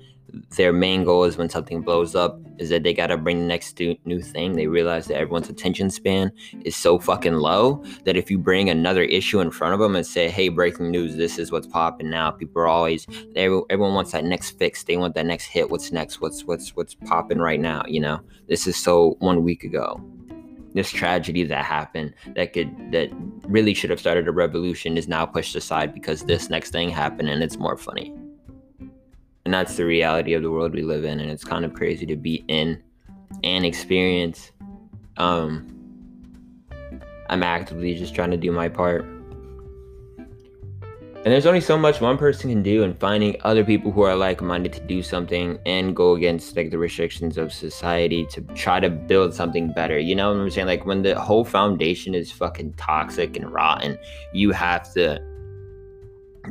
their 0.56 0.74
main 0.74 1.04
goal 1.04 1.24
is 1.26 1.38
when 1.38 1.50
something 1.50 1.82
blows 1.82 2.16
up 2.16 2.40
is 2.58 2.70
that 2.70 2.84
they 2.84 2.94
got 2.94 3.08
to 3.08 3.18
bring 3.18 3.40
the 3.40 3.46
next 3.46 3.80
new 4.06 4.22
thing. 4.22 4.54
They 4.54 4.68
realize 4.68 5.06
that 5.08 5.18
everyone's 5.18 5.50
attention 5.50 5.90
span 5.90 6.32
is 6.64 6.76
so 6.76 6.98
fucking 6.98 7.36
low 7.36 7.84
that 8.06 8.18
if 8.18 8.32
you 8.32 8.38
bring 8.38 8.70
another 8.70 9.04
issue 9.04 9.40
in 9.40 9.52
front 9.52 9.74
of 9.74 9.80
them 9.80 9.96
and 9.96 10.06
say 10.06 10.30
hey 10.30 10.50
breaking 10.50 10.92
news 10.92 11.16
this 11.16 11.38
is 11.38 11.52
what's 11.52 11.68
popping 11.68 12.10
now 12.10 12.32
people 12.32 12.62
are 12.62 12.68
always 12.68 13.06
everyone 13.36 13.94
wants 13.94 14.12
that 14.12 14.24
next 14.24 14.52
fix. 14.58 14.84
They 14.84 14.98
want 14.98 15.16
that 15.16 15.26
next 15.26 15.46
hit. 15.46 15.70
What's 15.70 15.92
next? 15.92 16.22
What's 16.22 16.46
what's 16.46 16.76
what's 16.76 16.96
popping 16.96 17.40
right 17.40 17.60
now 17.60 17.84
you 17.88 18.00
know? 18.00 18.20
This 18.48 18.68
is 18.68 18.76
so 18.76 19.16
one 19.20 19.44
week 19.44 19.64
ago. 19.64 20.02
This 20.74 20.90
tragedy 20.90 21.44
that 21.44 21.64
happened 21.64 22.16
that 22.36 22.54
could 22.54 22.92
that 22.92 23.10
really 23.44 23.76
should 23.76 23.92
have 23.92 24.00
started 24.00 24.28
a 24.28 24.32
revolution 24.32 24.98
is 24.98 25.08
now 25.08 25.26
pushed 25.26 25.56
aside 25.56 25.94
because 25.94 26.24
this 26.24 26.50
next 26.50 26.72
thing 26.72 26.90
happened 26.90 27.30
and 27.30 27.44
it's 27.44 27.58
more 27.58 27.78
funny 27.78 28.12
and 29.46 29.54
that's 29.54 29.76
the 29.76 29.86
reality 29.86 30.34
of 30.34 30.42
the 30.42 30.52
world 30.52 30.74
we 30.74 30.82
live 30.82 31.04
in 31.04 31.20
and 31.20 31.30
it's 31.30 31.44
kind 31.44 31.66
of 31.66 31.74
crazy 31.74 32.06
to 32.06 32.16
be 32.16 32.44
in 32.48 32.82
and 33.44 33.66
experience 33.66 34.52
um 35.18 35.68
i'm 37.30 37.44
actively 37.44 37.94
just 37.96 38.16
trying 38.16 38.32
to 38.32 38.38
do 38.38 38.52
my 38.52 38.70
part 38.70 39.06
and 41.26 41.32
there's 41.32 41.46
only 41.46 41.62
so 41.62 41.78
much 41.78 42.02
one 42.02 42.18
person 42.18 42.50
can 42.50 42.62
do 42.62 42.84
and 42.84 43.00
finding 43.00 43.38
other 43.44 43.64
people 43.64 43.94
who 43.94 44.02
are 44.02 44.14
like-minded 44.14 44.74
to 44.74 44.82
do 44.82 45.02
something 45.02 45.58
and 45.66 45.96
go 45.96 46.16
against 46.16 46.58
like 46.58 46.70
the 46.70 46.78
restrictions 46.78 47.38
of 47.38 47.54
society 47.54 48.26
to 48.26 48.42
try 48.56 48.82
to 48.82 48.90
build 48.90 49.34
something 49.34 49.72
better. 49.72 49.98
You 49.98 50.16
know 50.16 50.34
what 50.34 50.42
I'm 50.42 50.50
saying? 50.50 50.68
Like 50.68 50.86
when 50.86 51.02
the 51.02 51.18
whole 51.18 51.46
foundation 51.46 52.14
is 52.14 52.30
fucking 52.30 52.74
toxic 52.74 53.38
and 53.38 53.50
rotten, 53.50 53.98
you 54.34 54.52
have 54.52 54.94
to 54.96 55.24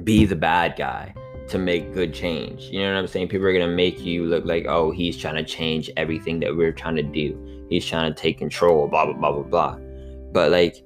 be 0.04 0.24
the 0.24 0.36
bad 0.36 0.74
guy 0.78 1.14
to 1.52 1.58
make 1.58 1.92
good 1.92 2.12
change. 2.14 2.62
You 2.64 2.80
know 2.80 2.94
what 2.94 2.98
I'm 2.98 3.06
saying? 3.06 3.28
People 3.28 3.46
are 3.46 3.52
gonna 3.52 3.68
make 3.68 4.00
you 4.00 4.24
look 4.24 4.44
like, 4.44 4.66
oh, 4.66 4.90
he's 4.90 5.16
trying 5.16 5.36
to 5.36 5.44
change 5.44 5.90
everything 5.96 6.40
that 6.40 6.56
we're 6.56 6.72
trying 6.72 6.96
to 6.96 7.02
do. 7.02 7.66
He's 7.68 7.86
trying 7.86 8.12
to 8.12 8.20
take 8.20 8.38
control, 8.38 8.88
blah 8.88 9.04
blah 9.04 9.14
blah 9.14 9.32
blah 9.32 9.42
blah. 9.42 9.78
But 10.32 10.50
like 10.50 10.84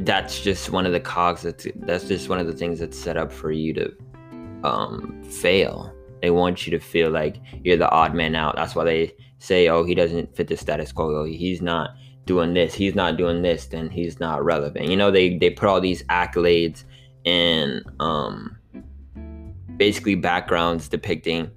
that's 0.00 0.40
just 0.40 0.70
one 0.70 0.86
of 0.86 0.92
the 0.92 1.00
cogs 1.00 1.42
that's 1.42 1.66
that's 1.76 2.06
just 2.06 2.28
one 2.28 2.38
of 2.38 2.46
the 2.46 2.52
things 2.52 2.78
that's 2.78 2.98
set 2.98 3.16
up 3.16 3.32
for 3.32 3.50
you 3.50 3.74
to 3.74 3.92
um 4.62 5.22
fail. 5.22 5.92
They 6.20 6.30
want 6.30 6.66
you 6.66 6.70
to 6.78 6.78
feel 6.78 7.10
like 7.10 7.40
you're 7.64 7.78
the 7.78 7.90
odd 7.90 8.14
man 8.14 8.34
out. 8.34 8.56
That's 8.56 8.74
why 8.74 8.84
they 8.84 9.14
say, 9.38 9.68
oh, 9.68 9.84
he 9.84 9.94
doesn't 9.94 10.36
fit 10.36 10.48
the 10.48 10.56
status 10.56 10.92
quo. 10.92 11.24
He's 11.24 11.62
not 11.62 11.90
doing 12.26 12.52
this. 12.52 12.74
He's 12.74 12.94
not 12.94 13.16
doing 13.16 13.40
this. 13.40 13.64
Then 13.64 13.88
he's 13.88 14.20
not 14.20 14.44
relevant. 14.44 14.88
You 14.88 14.96
know, 14.96 15.10
they 15.10 15.38
they 15.38 15.48
put 15.48 15.68
all 15.68 15.80
these 15.80 16.02
accolades 16.04 16.84
and 17.24 17.82
um 18.00 18.59
basically 19.80 20.14
backgrounds 20.14 20.90
depicting 20.90 21.50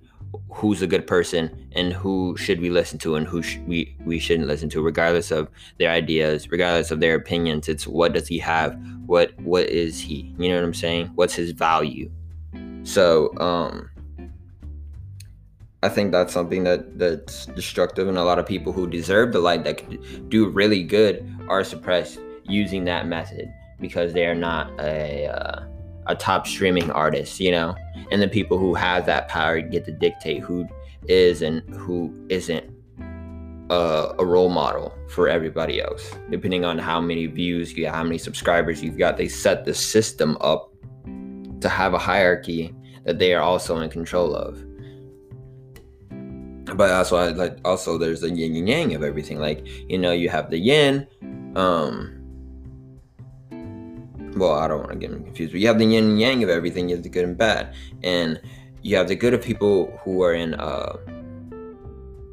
who's 0.49 0.81
a 0.81 0.87
good 0.87 1.05
person 1.05 1.69
and 1.73 1.91
who 1.91 2.37
should 2.37 2.61
we 2.61 2.69
listen 2.69 2.97
to 2.97 3.15
and 3.15 3.27
who 3.27 3.43
sh- 3.43 3.59
we 3.67 3.97
we 4.05 4.17
shouldn't 4.17 4.47
listen 4.47 4.69
to 4.69 4.81
regardless 4.81 5.29
of 5.29 5.49
their 5.77 5.91
ideas 5.91 6.49
regardless 6.49 6.89
of 6.89 7.01
their 7.01 7.15
opinions. 7.15 7.67
It's 7.67 7.85
what 7.85 8.13
does 8.13 8.25
he 8.25 8.39
have? 8.39 8.79
What 9.07 9.37
what 9.41 9.65
is 9.67 9.99
he? 9.99 10.33
You 10.39 10.47
know 10.47 10.55
what 10.55 10.63
i'm 10.63 10.73
saying? 10.73 11.07
What's 11.15 11.33
his 11.33 11.51
value? 11.51 12.09
So 12.83 13.37
um 13.39 13.89
i 15.83 15.89
think 15.89 16.13
that's 16.13 16.31
something 16.31 16.63
that 16.63 16.97
that's 16.97 17.45
destructive 17.47 18.07
and 18.07 18.17
a 18.17 18.23
lot 18.23 18.39
of 18.39 18.45
people 18.45 18.71
who 18.71 18.87
deserve 18.87 19.33
the 19.33 19.39
light 19.39 19.65
that 19.65 19.79
could 19.79 20.29
do 20.29 20.47
really 20.47 20.81
good 20.81 21.29
are 21.49 21.65
suppressed 21.65 22.19
using 22.45 22.85
that 22.85 23.05
method 23.05 23.51
because 23.81 24.13
they 24.13 24.25
are 24.25 24.39
not 24.49 24.71
a 24.79 25.27
uh, 25.27 25.59
a 26.07 26.15
top 26.15 26.47
streaming 26.47 26.91
artist, 26.91 27.39
you 27.39 27.51
know, 27.51 27.75
and 28.11 28.21
the 28.21 28.27
people 28.27 28.57
who 28.57 28.73
have 28.73 29.05
that 29.05 29.27
power 29.27 29.61
get 29.61 29.85
to 29.85 29.91
dictate 29.91 30.41
who 30.41 30.67
is 31.07 31.41
and 31.41 31.61
who 31.75 32.13
isn't 32.29 32.69
uh, 33.69 34.13
a 34.19 34.25
role 34.25 34.49
model 34.49 34.93
for 35.09 35.27
everybody 35.27 35.81
else. 35.81 36.11
Depending 36.29 36.65
on 36.65 36.77
how 36.77 37.01
many 37.01 37.25
views 37.25 37.73
you 37.73 37.85
have, 37.85 37.95
how 37.95 38.03
many 38.03 38.17
subscribers 38.17 38.83
you've 38.83 38.97
got, 38.97 39.17
they 39.17 39.27
set 39.27 39.65
the 39.65 39.73
system 39.73 40.37
up 40.41 40.71
to 41.61 41.69
have 41.69 41.93
a 41.93 41.97
hierarchy 41.97 42.75
that 43.05 43.19
they 43.19 43.33
are 43.33 43.41
also 43.41 43.79
in 43.79 43.89
control 43.89 44.35
of. 44.35 44.63
But 46.77 46.91
also, 46.91 47.33
like, 47.33 47.57
also 47.65 47.97
there's 47.97 48.21
the 48.21 48.29
yin 48.29 48.55
and 48.55 48.69
yang 48.69 48.95
of 48.95 49.03
everything. 49.03 49.39
Like, 49.39 49.65
you 49.89 49.97
know, 49.97 50.11
you 50.11 50.29
have 50.29 50.49
the 50.49 50.57
yin, 50.57 51.07
um, 51.55 52.22
well, 54.35 54.53
I 54.53 54.67
don't 54.67 54.79
want 54.79 54.91
to 54.91 54.97
get 54.97 55.11
them 55.11 55.23
confused, 55.23 55.53
but 55.53 55.61
you 55.61 55.67
have 55.67 55.79
the 55.79 55.85
yin 55.85 56.03
and 56.11 56.19
yang 56.19 56.43
of 56.43 56.49
everything. 56.49 56.89
You 56.89 56.95
have 56.95 57.03
the 57.03 57.09
good 57.09 57.25
and 57.25 57.37
bad, 57.37 57.73
and 58.03 58.41
you 58.81 58.95
have 58.97 59.07
the 59.07 59.15
good 59.15 59.33
of 59.33 59.41
people 59.41 59.97
who 60.03 60.23
are 60.23 60.33
in 60.33 60.53
uh, 60.55 60.97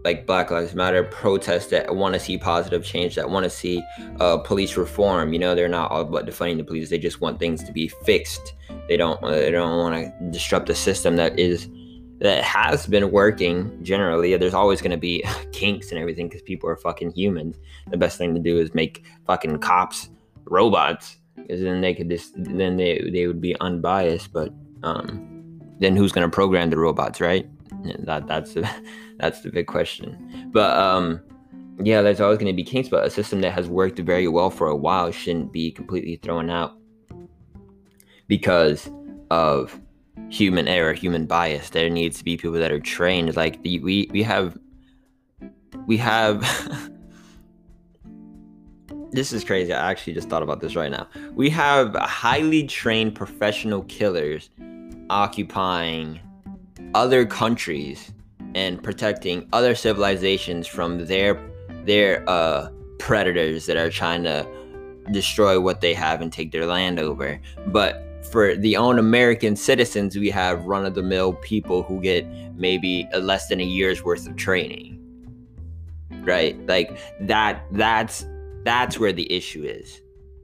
like 0.05 0.27
Black 0.27 0.51
Lives 0.51 0.75
Matter 0.75 1.05
protests 1.05 1.67
that 1.67 1.95
want 1.95 2.15
to 2.15 2.21
see 2.21 2.39
positive 2.39 2.85
change, 2.85 3.15
that 3.17 3.31
want 3.31 3.45
to 3.45 3.51
see 3.51 3.83
uh, 4.19 4.39
police 4.39 4.77
reform. 4.77 5.33
You 5.33 5.39
know, 5.39 5.55
they're 5.55 5.69
not 5.69 5.91
all 5.91 6.03
about 6.03 6.27
defunding 6.27 6.57
the 6.59 6.65
police; 6.65 6.91
they 6.91 6.99
just 6.99 7.21
want 7.21 7.39
things 7.39 7.63
to 7.65 7.73
be 7.73 7.89
fixed. 7.89 8.55
They 8.89 8.97
don't 8.97 9.21
they 9.23 9.51
don't 9.51 9.79
want 9.79 9.95
to 9.95 10.31
disrupt 10.31 10.69
a 10.71 10.75
system 10.75 11.17
that 11.17 11.39
is 11.39 11.69
that 12.19 12.45
has 12.45 12.87
been 12.87 13.11
working 13.11 13.83
generally. 13.83 14.37
There's 14.37 14.55
always 14.55 14.81
going 14.81 14.91
to 14.91 14.97
be 14.97 15.25
kinks 15.53 15.91
and 15.91 15.99
everything 15.99 16.29
because 16.29 16.43
people 16.43 16.69
are 16.69 16.77
fucking 16.77 17.13
humans. 17.13 17.57
The 17.91 17.97
best 17.97 18.19
thing 18.19 18.35
to 18.35 18.41
do 18.41 18.59
is 18.59 18.75
make 18.75 19.05
fucking 19.27 19.59
cops 19.59 20.11
robots 20.45 21.20
because 21.51 21.65
then 21.65 21.81
they 21.81 21.95
could 21.95 22.09
just 22.09 22.33
then 22.37 22.77
they 22.77 23.11
they 23.13 23.27
would 23.27 23.41
be 23.41 23.59
unbiased. 23.61 24.33
But 24.33 24.53
um, 24.85 25.61
then 25.81 25.97
who's 25.97 26.13
gonna 26.13 26.29
program 26.29 26.71
the 26.71 26.79
robots, 26.79 27.21
right? 27.21 27.49
That 28.07 28.29
that's 28.29 28.55
the 28.55 28.71
that's 29.19 29.41
the 29.41 29.51
big 29.51 29.67
question. 29.67 30.51
But 30.53 30.79
um, 30.79 31.21
yeah, 31.83 32.03
there's 32.03 32.21
always 32.21 32.39
gonna 32.39 32.53
be 32.53 32.63
kinks, 32.63 32.89
but 32.89 33.05
a 33.05 33.11
system 33.11 33.41
that 33.41 33.51
has 33.53 33.69
worked 33.69 33.99
very 33.99 34.29
well 34.29 34.51
for 34.51 34.69
a 34.69 34.77
while 34.77 35.11
shouldn't 35.11 35.53
be 35.53 35.73
completely 35.73 36.17
thrown 36.17 36.51
out 36.51 36.77
because 38.29 38.89
of 39.33 39.81
human 40.29 40.69
error, 40.69 40.93
human 40.93 41.27
bias. 41.27 41.71
There 41.71 41.91
needs 41.91 42.19
to 42.19 42.25
be 42.25 42.37
people 42.37 42.59
that 42.59 42.71
are 42.71 42.79
trained. 42.79 43.35
Like 43.35 43.59
we 43.65 44.09
we 44.13 44.23
have 44.23 44.57
we 45.89 45.97
have 45.97 46.45
this 49.13 49.33
is 49.33 49.45
crazy. 49.45 49.73
I 49.73 49.91
actually 49.91 50.15
just 50.15 50.29
thought 50.29 50.43
about 50.43 50.61
this 50.61 50.77
right 50.77 50.91
now. 50.91 51.09
We 51.35 51.51
have 51.51 51.95
highly 51.95 52.67
trained 52.67 53.15
professional 53.15 53.83
killers 53.85 54.51
occupying 55.09 56.21
other 56.95 57.27
countries 57.27 58.13
and 58.55 58.83
protecting 58.83 59.49
other 59.53 59.75
civilizations 59.75 60.67
from 60.67 61.07
their 61.07 61.41
their 61.85 62.29
uh, 62.29 62.71
predators 62.99 63.67
that 63.67 63.77
are 63.77 63.91
trying 63.91 64.23
to 64.25 64.47
destroy 65.13 65.59
what 65.59 65.81
they 65.81 65.95
have 65.95 66.21
and 66.21 66.33
take 66.33 66.53
their 66.53 66.67
land 66.67 66.99
over. 66.99 67.41
But 67.69 68.07
for 68.31 68.55
the 68.55 68.77
own 68.77 68.99
American 68.99 69.57
citizens, 69.57 70.17
we 70.17 70.31
have 70.31 70.65
run 70.65 70.85
of 70.85 70.95
the 70.95 71.03
mill 71.03 71.33
people 71.33 71.83
who 71.83 72.01
get 72.01 72.27
maybe 72.55 73.09
less 73.19 73.49
than 73.49 73.61
a 73.61 73.65
year's 73.65 74.05
worth 74.05 74.29
of 74.29 74.37
training. 74.37 74.99
Right? 76.23 76.55
Like 76.67 76.99
that 77.21 77.65
that's 77.73 78.27
that's 78.65 78.99
where 78.99 79.13
the 79.13 79.31
issue 79.33 79.65
is. 79.65 80.01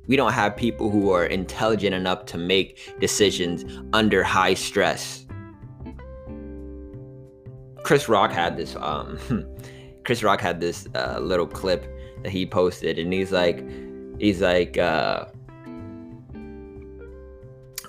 We 0.07 0.17
don't 0.17 0.33
have 0.33 0.57
people 0.57 0.91
who 0.91 1.11
are 1.11 1.27
intelligent 1.27 1.95
enough 1.95 2.27
to 2.27 2.39
make 2.39 2.95
decisions 3.01 3.65
under 3.93 4.23
high 4.23 4.55
stress. 4.55 5.27
Chris 7.83 8.09
Rock 8.09 8.33
had 8.33 8.57
this 8.57 8.77
um 8.77 9.19
Chris 10.05 10.23
Rock 10.23 10.41
had 10.41 10.61
this 10.61 10.87
uh, 10.95 11.19
little 11.21 11.47
clip 11.47 11.87
that 12.23 12.31
he 12.31 12.47
posted 12.47 12.99
and 12.99 13.13
he's 13.13 13.33
like 13.33 13.65
he's 14.21 14.41
like 14.41 14.79
uh 14.79 15.27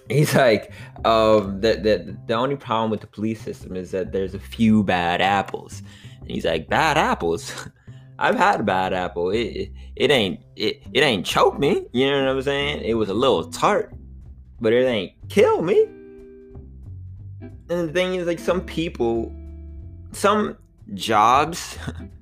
he's 0.10 0.34
like 0.36 0.72
um 1.06 1.62
the, 1.62 1.74
the 1.76 2.18
the 2.28 2.34
only 2.34 2.56
problem 2.56 2.90
with 2.92 3.02
the 3.02 3.08
police 3.08 3.42
system 3.42 3.76
is 3.76 3.92
that 3.92 4.12
there's 4.12 4.34
a 4.34 4.40
few 4.40 4.84
bad 4.84 5.22
apples 5.22 5.82
And 6.28 6.36
he's 6.36 6.46
like, 6.46 6.68
bad 6.68 6.98
apples. 6.98 7.54
I've 8.20 8.36
had 8.36 8.60
a 8.60 8.64
bad 8.64 8.94
apple. 8.94 9.30
It, 9.30 9.72
it, 9.96 10.12
ain't 10.12 10.42
it, 10.56 10.82
it 10.94 11.02
ain't 11.02 11.26
choke 11.26 11.60
me. 11.60 11.86
You 11.92 12.10
know 12.10 12.26
what 12.26 12.36
I'm 12.36 12.42
saying? 12.42 12.84
It 12.84 12.96
was 12.96 13.10
a 13.10 13.14
little 13.14 13.50
tart, 13.52 13.94
but 14.60 14.74
it 14.74 14.86
ain't 14.86 15.14
kill 15.30 15.62
me. 15.62 15.86
And 17.70 17.90
the 17.90 17.94
thing 17.94 18.16
is, 18.16 18.26
like 18.26 18.40
some 18.40 18.62
people, 18.62 19.32
some 20.14 20.58
jobs 20.94 21.78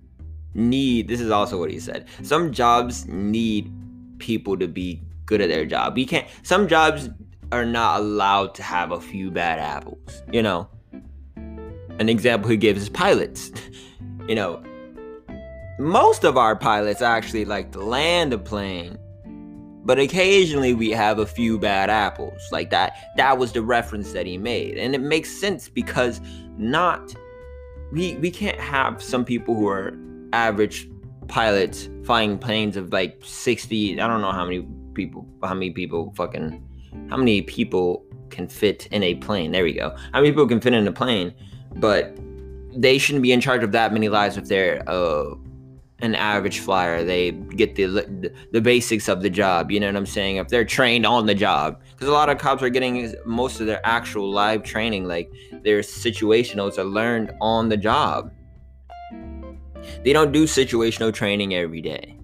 need. 0.53 1.07
This 1.07 1.21
is 1.21 1.31
also 1.31 1.59
what 1.59 1.71
he 1.71 1.79
said. 1.79 2.07
Some 2.23 2.51
jobs 2.51 3.07
need 3.07 3.71
people 4.19 4.57
to 4.57 4.67
be 4.67 5.01
good 5.25 5.41
at 5.41 5.49
their 5.49 5.65
job. 5.65 5.97
You 5.97 6.05
can't. 6.05 6.27
Some 6.43 6.67
jobs 6.67 7.09
are 7.51 7.65
not 7.65 8.01
allowed 8.01 8.55
to 8.55 8.63
have 8.63 8.91
a 8.91 8.99
few 8.99 9.31
bad 9.31 9.59
apples. 9.59 10.23
You 10.31 10.41
know. 10.41 10.69
An 11.97 12.09
example 12.09 12.49
he 12.49 12.57
gives 12.57 12.81
is 12.81 12.89
pilots. 12.89 13.51
you 14.27 14.35
know, 14.35 14.61
most 15.79 16.23
of 16.23 16.37
our 16.37 16.55
pilots 16.55 17.01
actually 17.01 17.45
like 17.45 17.71
to 17.71 17.79
land 17.79 18.33
a 18.33 18.37
plane 18.37 18.97
but 19.83 19.99
occasionally 19.99 20.73
we 20.73 20.89
have 20.89 21.19
a 21.19 21.25
few 21.25 21.59
bad 21.59 21.89
apples 21.89 22.41
like 22.51 22.69
that 22.69 22.95
that 23.17 23.37
was 23.37 23.51
the 23.51 23.61
reference 23.61 24.13
that 24.13 24.25
he 24.25 24.35
made. 24.37 24.77
And 24.77 24.95
it 24.95 25.01
makes 25.01 25.29
sense 25.29 25.69
because 25.69 26.19
not 26.57 27.13
we 27.91 28.15
we 28.15 28.31
can't 28.31 28.59
have 28.59 29.01
some 29.03 29.23
people 29.23 29.53
who 29.55 29.67
are 29.67 29.95
average 30.33 30.89
pilots 31.27 31.87
flying 32.03 32.37
planes 32.37 32.77
of 32.77 32.91
like 32.91 33.19
60 33.23 33.99
i 33.99 34.07
don't 34.07 34.21
know 34.21 34.31
how 34.31 34.43
many 34.43 34.67
people 34.93 35.27
how 35.43 35.53
many 35.53 35.71
people 35.71 36.13
fucking 36.15 36.63
how 37.09 37.17
many 37.17 37.41
people 37.41 38.05
can 38.29 38.47
fit 38.47 38.87
in 38.87 39.03
a 39.03 39.15
plane. 39.15 39.51
There 39.51 39.63
we 39.63 39.73
go. 39.73 39.95
How 40.13 40.19
many 40.19 40.31
people 40.31 40.47
can 40.47 40.59
fit 40.59 40.73
in 40.73 40.87
a 40.87 40.91
plane? 40.91 41.33
But 41.75 42.17
they 42.75 42.97
shouldn't 42.97 43.23
be 43.23 43.31
in 43.31 43.41
charge 43.41 43.63
of 43.63 43.71
that 43.71 43.93
many 43.93 44.09
lives 44.09 44.37
if 44.37 44.45
they're 44.45 44.83
uh 44.87 45.35
an 45.99 46.15
average 46.15 46.59
flyer. 46.59 47.03
They 47.03 47.31
get 47.31 47.75
the, 47.75 48.31
the, 48.51 48.61
basics 48.61 49.07
of 49.07 49.21
the 49.21 49.29
job. 49.29 49.71
You 49.71 49.79
know 49.79 49.87
what 49.87 49.95
I'm 49.95 50.05
saying? 50.05 50.37
If 50.37 50.49
they're 50.49 50.65
trained 50.65 51.05
on 51.05 51.25
the 51.25 51.35
job, 51.35 51.81
because 51.91 52.07
a 52.07 52.11
lot 52.11 52.29
of 52.29 52.37
cops 52.37 52.61
are 52.63 52.69
getting 52.69 53.13
most 53.25 53.59
of 53.59 53.65
their 53.65 53.85
actual 53.85 54.29
live 54.29 54.63
training, 54.63 55.07
like 55.07 55.31
their 55.63 55.79
situationals, 55.79 56.77
are 56.77 56.83
learned 56.83 57.31
on 57.39 57.69
the 57.69 57.77
job. 57.77 58.31
They 60.03 60.13
don't 60.13 60.31
do 60.31 60.45
situational 60.45 61.13
training 61.13 61.55
every 61.55 61.81
day. 61.81 62.17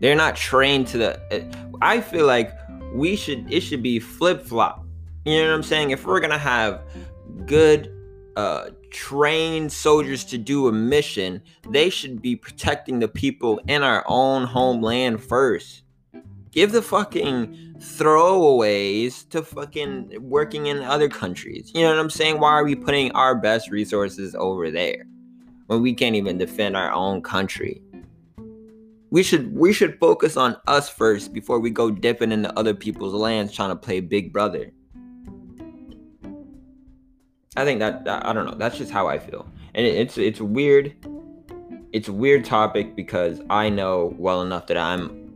They're 0.00 0.14
not 0.14 0.36
trained 0.36 0.86
to 0.88 0.98
the. 0.98 1.20
Uh, 1.32 1.76
I 1.82 2.00
feel 2.00 2.26
like 2.26 2.52
we 2.92 3.16
should. 3.16 3.52
It 3.52 3.60
should 3.60 3.82
be 3.82 3.98
flip 3.98 4.42
flop. 4.42 4.84
You 5.24 5.42
know 5.42 5.48
what 5.48 5.54
I'm 5.54 5.62
saying? 5.62 5.90
If 5.90 6.06
we're 6.06 6.20
gonna 6.20 6.38
have 6.38 6.82
good 7.46 7.95
uh, 8.36 8.70
train 8.90 9.70
soldiers 9.70 10.24
to 10.26 10.38
do 10.38 10.68
a 10.68 10.72
mission, 10.72 11.40
they 11.70 11.88
should 11.88 12.20
be 12.20 12.36
protecting 12.36 12.98
the 12.98 13.08
people 13.08 13.58
in 13.66 13.82
our 13.82 14.04
own 14.06 14.44
homeland 14.44 15.22
first. 15.22 15.82
Give 16.50 16.70
the 16.70 16.82
fucking 16.82 17.76
throwaways 17.78 19.28
to 19.30 19.42
fucking 19.42 20.16
working 20.20 20.66
in 20.66 20.82
other 20.82 21.08
countries. 21.08 21.70
You 21.74 21.82
know 21.82 21.90
what 21.90 21.98
I'm 21.98 22.10
saying? 22.10 22.40
Why 22.40 22.52
are 22.52 22.64
we 22.64 22.74
putting 22.74 23.10
our 23.12 23.34
best 23.34 23.70
resources 23.70 24.34
over 24.34 24.70
there 24.70 25.06
when 25.66 25.82
we 25.82 25.94
can't 25.94 26.16
even 26.16 26.38
defend 26.38 26.76
our 26.76 26.92
own 26.92 27.22
country? 27.22 27.82
We 29.10 29.22
should 29.22 29.54
we 29.56 29.72
should 29.72 29.98
focus 29.98 30.36
on 30.36 30.56
us 30.66 30.88
first 30.88 31.32
before 31.32 31.60
we 31.60 31.70
go 31.70 31.90
dipping 31.90 32.32
into 32.32 32.58
other 32.58 32.74
people's 32.74 33.14
lands 33.14 33.52
trying 33.52 33.70
to 33.70 33.76
play 33.76 34.00
big 34.00 34.32
brother. 34.32 34.72
I 37.56 37.64
think 37.64 37.80
that, 37.80 38.06
I 38.06 38.32
don't 38.32 38.44
know. 38.44 38.54
That's 38.56 38.76
just 38.76 38.90
how 38.90 39.06
I 39.06 39.18
feel, 39.18 39.46
and 39.74 39.86
it, 39.86 39.94
it's 39.94 40.18
it's 40.18 40.40
weird. 40.40 40.94
It's 41.92 42.08
a 42.08 42.12
weird 42.12 42.44
topic 42.44 42.94
because 42.94 43.40
I 43.48 43.70
know 43.70 44.14
well 44.18 44.42
enough 44.42 44.66
that 44.66 44.76
I'm 44.76 45.26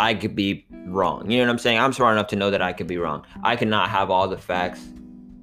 I 0.00 0.14
could 0.14 0.34
be 0.34 0.66
wrong. 0.86 1.30
You 1.30 1.38
know 1.38 1.44
what 1.44 1.52
I'm 1.52 1.58
saying? 1.58 1.78
I'm 1.78 1.92
smart 1.92 2.16
enough 2.16 2.28
to 2.28 2.36
know 2.36 2.50
that 2.50 2.62
I 2.62 2.72
could 2.72 2.86
be 2.86 2.98
wrong. 2.98 3.24
I 3.42 3.56
cannot 3.56 3.90
have 3.90 4.10
all 4.10 4.28
the 4.28 4.38
facts 4.38 4.80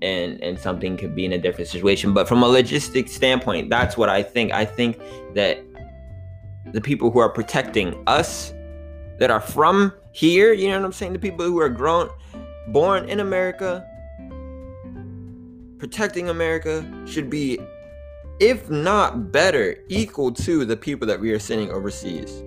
and 0.01 0.41
and 0.41 0.59
something 0.59 0.97
could 0.97 1.15
be 1.15 1.25
in 1.25 1.33
a 1.33 1.37
different 1.37 1.69
situation. 1.69 2.13
But 2.13 2.27
from 2.27 2.43
a 2.43 2.47
logistic 2.47 3.07
standpoint, 3.07 3.69
that's 3.69 3.97
what 3.97 4.09
I 4.09 4.23
think. 4.23 4.51
I 4.51 4.65
think 4.65 4.99
that 5.33 5.63
the 6.73 6.81
people 6.81 7.11
who 7.11 7.19
are 7.19 7.29
protecting 7.29 8.01
us 8.07 8.53
that 9.19 9.31
are 9.31 9.41
from 9.41 9.93
here, 10.11 10.53
you 10.53 10.69
know 10.69 10.79
what 10.79 10.85
I'm 10.85 10.93
saying? 10.93 11.13
The 11.13 11.19
people 11.19 11.45
who 11.45 11.59
are 11.59 11.69
grown 11.69 12.09
born 12.69 13.09
in 13.09 13.19
America 13.19 13.87
protecting 15.81 16.29
America 16.29 16.85
should 17.07 17.27
be, 17.27 17.59
if 18.39 18.69
not 18.69 19.31
better, 19.31 19.75
equal 19.87 20.31
to 20.31 20.63
the 20.63 20.77
people 20.77 21.07
that 21.07 21.19
we 21.19 21.31
are 21.31 21.39
sending 21.39 21.71
overseas. 21.71 22.43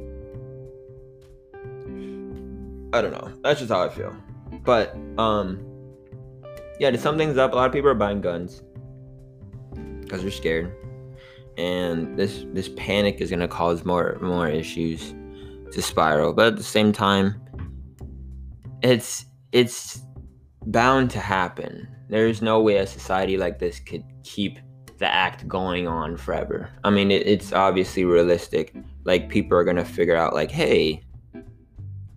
I 2.95 3.03
don't 3.03 3.11
know. 3.11 3.33
That's 3.43 3.59
just 3.59 3.73
how 3.73 3.83
I 3.83 3.89
feel. 3.89 4.15
But 4.63 4.97
um 5.19 5.67
yeah, 6.79 6.93
to 6.93 6.97
sum 6.97 7.19
things 7.19 7.37
up, 7.37 7.53
a 7.53 7.57
lot 7.57 7.67
of 7.67 7.73
people 7.73 7.91
are 7.91 7.95
buying 7.95 8.21
guns 8.21 8.63
because 10.01 10.23
they're 10.23 10.31
scared. 10.31 10.73
And 11.59 12.17
this 12.17 12.45
this 12.53 12.69
panic 12.77 13.21
is 13.21 13.31
gonna 13.31 13.49
cause 13.49 13.85
more 13.85 14.17
more 14.23 14.47
issues 14.47 15.13
to 15.73 15.83
spiral. 15.83 16.35
But 16.35 16.47
at 16.47 16.57
the 16.57 16.63
same 16.63 16.93
time, 16.93 17.41
it's 18.81 19.27
it's 19.51 20.03
bound 20.67 21.11
to 21.11 21.19
happen. 21.19 21.89
There's 22.09 22.43
no 22.43 22.61
way 22.61 22.77
a 22.77 22.87
society 22.87 23.37
like 23.37 23.59
this 23.59 23.81
could 23.81 24.05
keep 24.23 24.59
the 24.99 25.07
act 25.07 25.49
going 25.49 25.89
on 25.89 26.17
forever. 26.17 26.71
I 26.85 26.91
mean, 26.91 27.11
it, 27.11 27.27
it's 27.27 27.53
obviously 27.53 28.05
realistic. 28.05 28.75
Like, 29.05 29.29
people 29.29 29.59
are 29.59 29.65
gonna 29.65 29.85
figure 29.85 30.17
out, 30.17 30.35
like, 30.35 30.51
hey, 30.51 31.03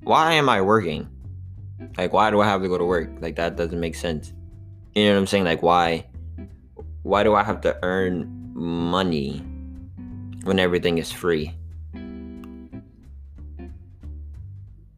why 0.03 0.33
am 0.33 0.49
I 0.49 0.61
working? 0.61 1.09
Like, 1.97 2.13
why 2.13 2.31
do 2.31 2.41
I 2.41 2.45
have 2.45 2.61
to 2.61 2.67
go 2.67 2.77
to 2.77 2.85
work? 2.85 3.09
Like, 3.19 3.35
that 3.37 3.55
doesn't 3.55 3.79
make 3.79 3.95
sense. 3.95 4.33
You 4.95 5.05
know 5.05 5.13
what 5.13 5.19
I'm 5.19 5.27
saying? 5.27 5.43
Like, 5.43 5.61
why? 5.61 6.05
Why 7.03 7.23
do 7.23 7.35
I 7.35 7.43
have 7.43 7.61
to 7.61 7.77
earn 7.83 8.51
money 8.53 9.39
when 10.43 10.59
everything 10.59 10.97
is 10.97 11.11
free? 11.11 11.53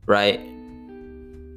Right? 0.06 0.48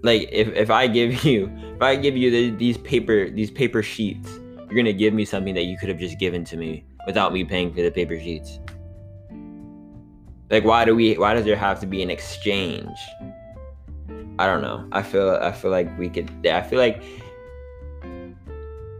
Like 0.03 0.29
if, 0.31 0.49
if 0.49 0.71
I 0.71 0.87
give 0.87 1.25
you 1.25 1.51
if 1.75 1.83
I 1.83 1.97
give 1.97 2.17
you 2.17 2.31
the, 2.31 2.57
these 2.57 2.79
paper 2.79 3.31
these 3.31 3.51
paper 3.51 3.83
sheets, 3.83 4.29
you're 4.57 4.77
gonna 4.77 4.93
give 4.93 5.15
me 5.15 5.25
something 5.25 5.55
that 5.55 5.65
you 5.65 5.77
could 5.79 5.89
have 5.89 5.99
just 5.99 6.19
given 6.19 6.45
to 6.47 6.57
me 6.57 6.85
without 7.07 7.33
me 7.33 7.45
paying 7.45 7.73
for 7.73 7.83
the 7.83 7.91
paper 7.91 8.19
sheets. 8.19 8.59
Like 10.51 10.65
why 10.65 10.85
do 10.85 10.95
we 10.95 11.15
why 11.15 11.35
does 11.35 11.45
there 11.45 11.57
have 11.57 11.81
to 11.81 11.87
be 11.87 12.03
an 12.03 12.11
exchange? 12.11 12.99
I 14.39 14.47
don't 14.47 14.63
know. 14.63 14.87
I 14.93 15.03
feel 15.03 15.39
I 15.41 15.53
feel 15.53 15.71
like 15.71 15.97
we 15.99 16.09
could 16.09 16.31
I 16.47 16.63
feel 16.63 16.79
like 16.79 17.03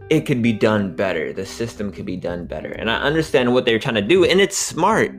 it 0.09 0.25
could 0.25 0.41
be 0.41 0.53
done 0.53 0.95
better. 0.95 1.33
The 1.33 1.45
system 1.45 1.91
could 1.91 2.05
be 2.05 2.17
done 2.17 2.45
better. 2.45 2.69
And 2.69 2.89
I 2.89 2.97
understand 2.97 3.53
what 3.53 3.65
they're 3.65 3.79
trying 3.79 3.95
to 3.95 4.01
do 4.01 4.23
and 4.25 4.39
it's 4.39 4.57
smart. 4.57 5.11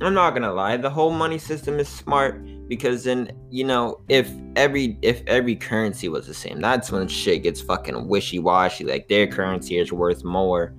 I'm 0.00 0.14
not 0.14 0.30
going 0.30 0.42
to 0.42 0.52
lie. 0.52 0.76
The 0.76 0.90
whole 0.90 1.10
money 1.10 1.38
system 1.38 1.78
is 1.78 1.88
smart 1.88 2.40
because 2.68 3.04
then 3.04 3.30
you 3.50 3.64
know 3.64 4.00
if 4.08 4.30
every 4.56 4.98
if 5.02 5.22
every 5.26 5.56
currency 5.56 6.08
was 6.08 6.26
the 6.26 6.34
same 6.34 6.60
that's 6.60 6.90
when 6.90 7.06
shit 7.08 7.42
gets 7.42 7.60
fucking 7.60 8.08
wishy-washy. 8.08 8.84
Like 8.84 9.08
their 9.08 9.26
currency 9.26 9.78
is 9.78 9.92
worth 9.92 10.24
more 10.24 10.74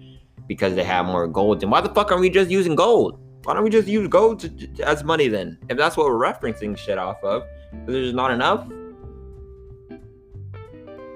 because 0.48 0.76
they 0.76 0.84
have 0.84 1.06
more 1.06 1.28
gold. 1.28 1.60
Then 1.60 1.70
why 1.70 1.82
the 1.82 1.90
fuck 1.90 2.12
aren't 2.12 2.22
we 2.22 2.30
just 2.30 2.50
using 2.50 2.76
gold? 2.76 3.20
Why 3.44 3.54
don't 3.54 3.64
we 3.64 3.70
just 3.70 3.88
use 3.88 4.08
gold 4.08 4.40
to, 4.40 4.50
to, 4.50 4.84
as 4.84 5.04
money 5.04 5.28
then? 5.28 5.60
If 5.70 5.78
that's 5.78 5.96
what 5.96 6.08
we're 6.08 6.18
referencing 6.18 6.78
shit 6.78 6.98
off 6.98 7.24
of 7.24 7.44
there's 7.86 8.14
not 8.14 8.32
enough? 8.32 8.68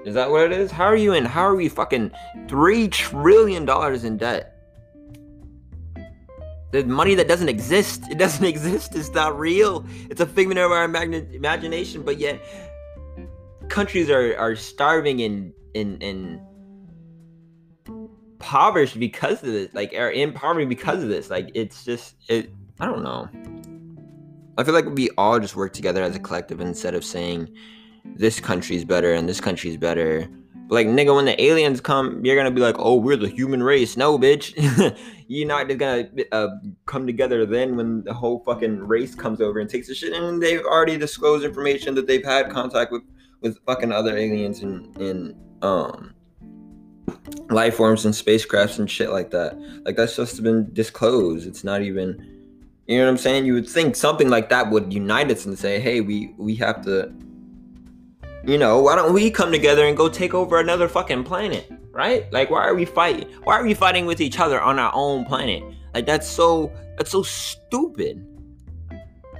Is 0.04 0.14
that 0.14 0.30
what 0.30 0.42
it 0.44 0.52
is? 0.52 0.70
How 0.70 0.84
are 0.84 0.96
you 0.96 1.12
in 1.12 1.24
how 1.24 1.42
are 1.42 1.56
we 1.56 1.68
fucking 1.68 2.10
three 2.48 2.88
trillion 2.88 3.64
dollars 3.64 4.04
in 4.04 4.16
debt 4.16 4.59
the 6.72 6.84
money 6.84 7.14
that 7.14 7.28
doesn't 7.28 7.48
exist. 7.48 8.04
It 8.10 8.18
doesn't 8.18 8.44
exist. 8.54 8.94
It's 8.94 9.10
not 9.10 9.38
real. 9.38 9.84
It's 10.08 10.20
a 10.20 10.26
figment 10.26 10.58
of 10.58 10.70
our 10.70 10.84
imagination. 10.84 12.02
But 12.02 12.18
yet, 12.18 12.40
countries 13.68 14.10
are 14.10 14.36
are 14.36 14.56
starving 14.56 15.20
in 15.20 15.52
in 15.74 15.98
in 16.00 16.40
impoverished 18.40 18.98
because 18.98 19.42
of 19.42 19.52
this. 19.52 19.68
Like, 19.74 19.92
are 19.94 20.10
in 20.10 20.32
poverty 20.32 20.66
because 20.66 21.02
of 21.02 21.08
this. 21.08 21.30
Like, 21.30 21.50
it's 21.54 21.84
just 21.84 22.16
it. 22.28 22.52
I 22.78 22.86
don't 22.86 23.02
know. 23.02 23.28
I 24.58 24.64
feel 24.64 24.74
like 24.74 24.86
we 24.86 25.10
all 25.16 25.38
just 25.38 25.56
work 25.56 25.72
together 25.72 26.02
as 26.02 26.16
a 26.16 26.18
collective 26.18 26.60
instead 26.60 26.94
of 26.94 27.04
saying 27.04 27.52
this 28.04 28.40
country's 28.40 28.84
better 28.84 29.12
and 29.12 29.28
this 29.28 29.40
country's 29.40 29.76
better 29.76 30.28
like 30.70 30.86
nigga, 30.86 31.14
when 31.14 31.24
the 31.24 31.42
aliens 31.42 31.80
come, 31.80 32.24
you're 32.24 32.36
gonna 32.36 32.52
be 32.52 32.60
like, 32.60 32.76
"Oh, 32.78 32.94
we're 32.94 33.16
the 33.16 33.28
human 33.28 33.60
race." 33.60 33.96
No, 33.96 34.16
bitch, 34.16 34.54
you're 35.26 35.48
not 35.48 35.66
just 35.66 35.80
gonna 35.80 36.08
uh, 36.30 36.48
come 36.86 37.06
together 37.06 37.44
then 37.44 37.76
when 37.76 38.04
the 38.04 38.14
whole 38.14 38.38
fucking 38.44 38.86
race 38.86 39.16
comes 39.16 39.40
over 39.40 39.58
and 39.58 39.68
takes 39.68 39.88
the 39.88 39.94
shit. 39.96 40.12
And 40.12 40.40
they've 40.40 40.64
already 40.64 40.96
disclosed 40.96 41.44
information 41.44 41.96
that 41.96 42.06
they've 42.06 42.24
had 42.24 42.50
contact 42.50 42.92
with 42.92 43.02
with 43.40 43.58
fucking 43.66 43.90
other 43.90 44.16
aliens 44.16 44.62
in 44.62 44.92
in 45.00 45.36
um 45.62 46.14
life 47.50 47.74
forms 47.74 48.04
and 48.04 48.14
spacecrafts 48.14 48.78
and 48.78 48.88
shit 48.88 49.10
like 49.10 49.32
that. 49.32 49.58
Like 49.84 49.96
that's 49.96 50.14
just 50.14 50.40
been 50.40 50.72
disclosed. 50.72 51.48
It's 51.48 51.64
not 51.64 51.82
even 51.82 52.40
you 52.86 52.98
know 52.98 53.06
what 53.06 53.10
I'm 53.10 53.18
saying? 53.18 53.44
You 53.44 53.54
would 53.54 53.68
think 53.68 53.96
something 53.96 54.28
like 54.28 54.50
that 54.50 54.70
would 54.70 54.92
unite 54.92 55.32
us 55.32 55.46
and 55.46 55.58
say, 55.58 55.80
"Hey, 55.80 56.00
we 56.00 56.32
we 56.38 56.54
have 56.56 56.84
to 56.84 57.12
you 58.44 58.58
know, 58.58 58.80
why 58.80 58.96
don't 58.96 59.12
we 59.12 59.30
come 59.30 59.52
together 59.52 59.86
and 59.86 59.96
go 59.96 60.08
take 60.08 60.34
over 60.34 60.58
another 60.58 60.88
fucking 60.88 61.24
planet?" 61.24 61.70
Right? 61.92 62.32
Like 62.32 62.50
why 62.50 62.64
are 62.66 62.74
we 62.74 62.84
fighting? 62.84 63.28
Why 63.44 63.58
are 63.58 63.64
we 63.64 63.74
fighting 63.74 64.06
with 64.06 64.20
each 64.20 64.38
other 64.38 64.60
on 64.60 64.78
our 64.78 64.92
own 64.94 65.24
planet? 65.24 65.62
Like 65.94 66.06
that's 66.06 66.28
so 66.28 66.72
that's 66.96 67.10
so 67.10 67.22
stupid. 67.22 68.24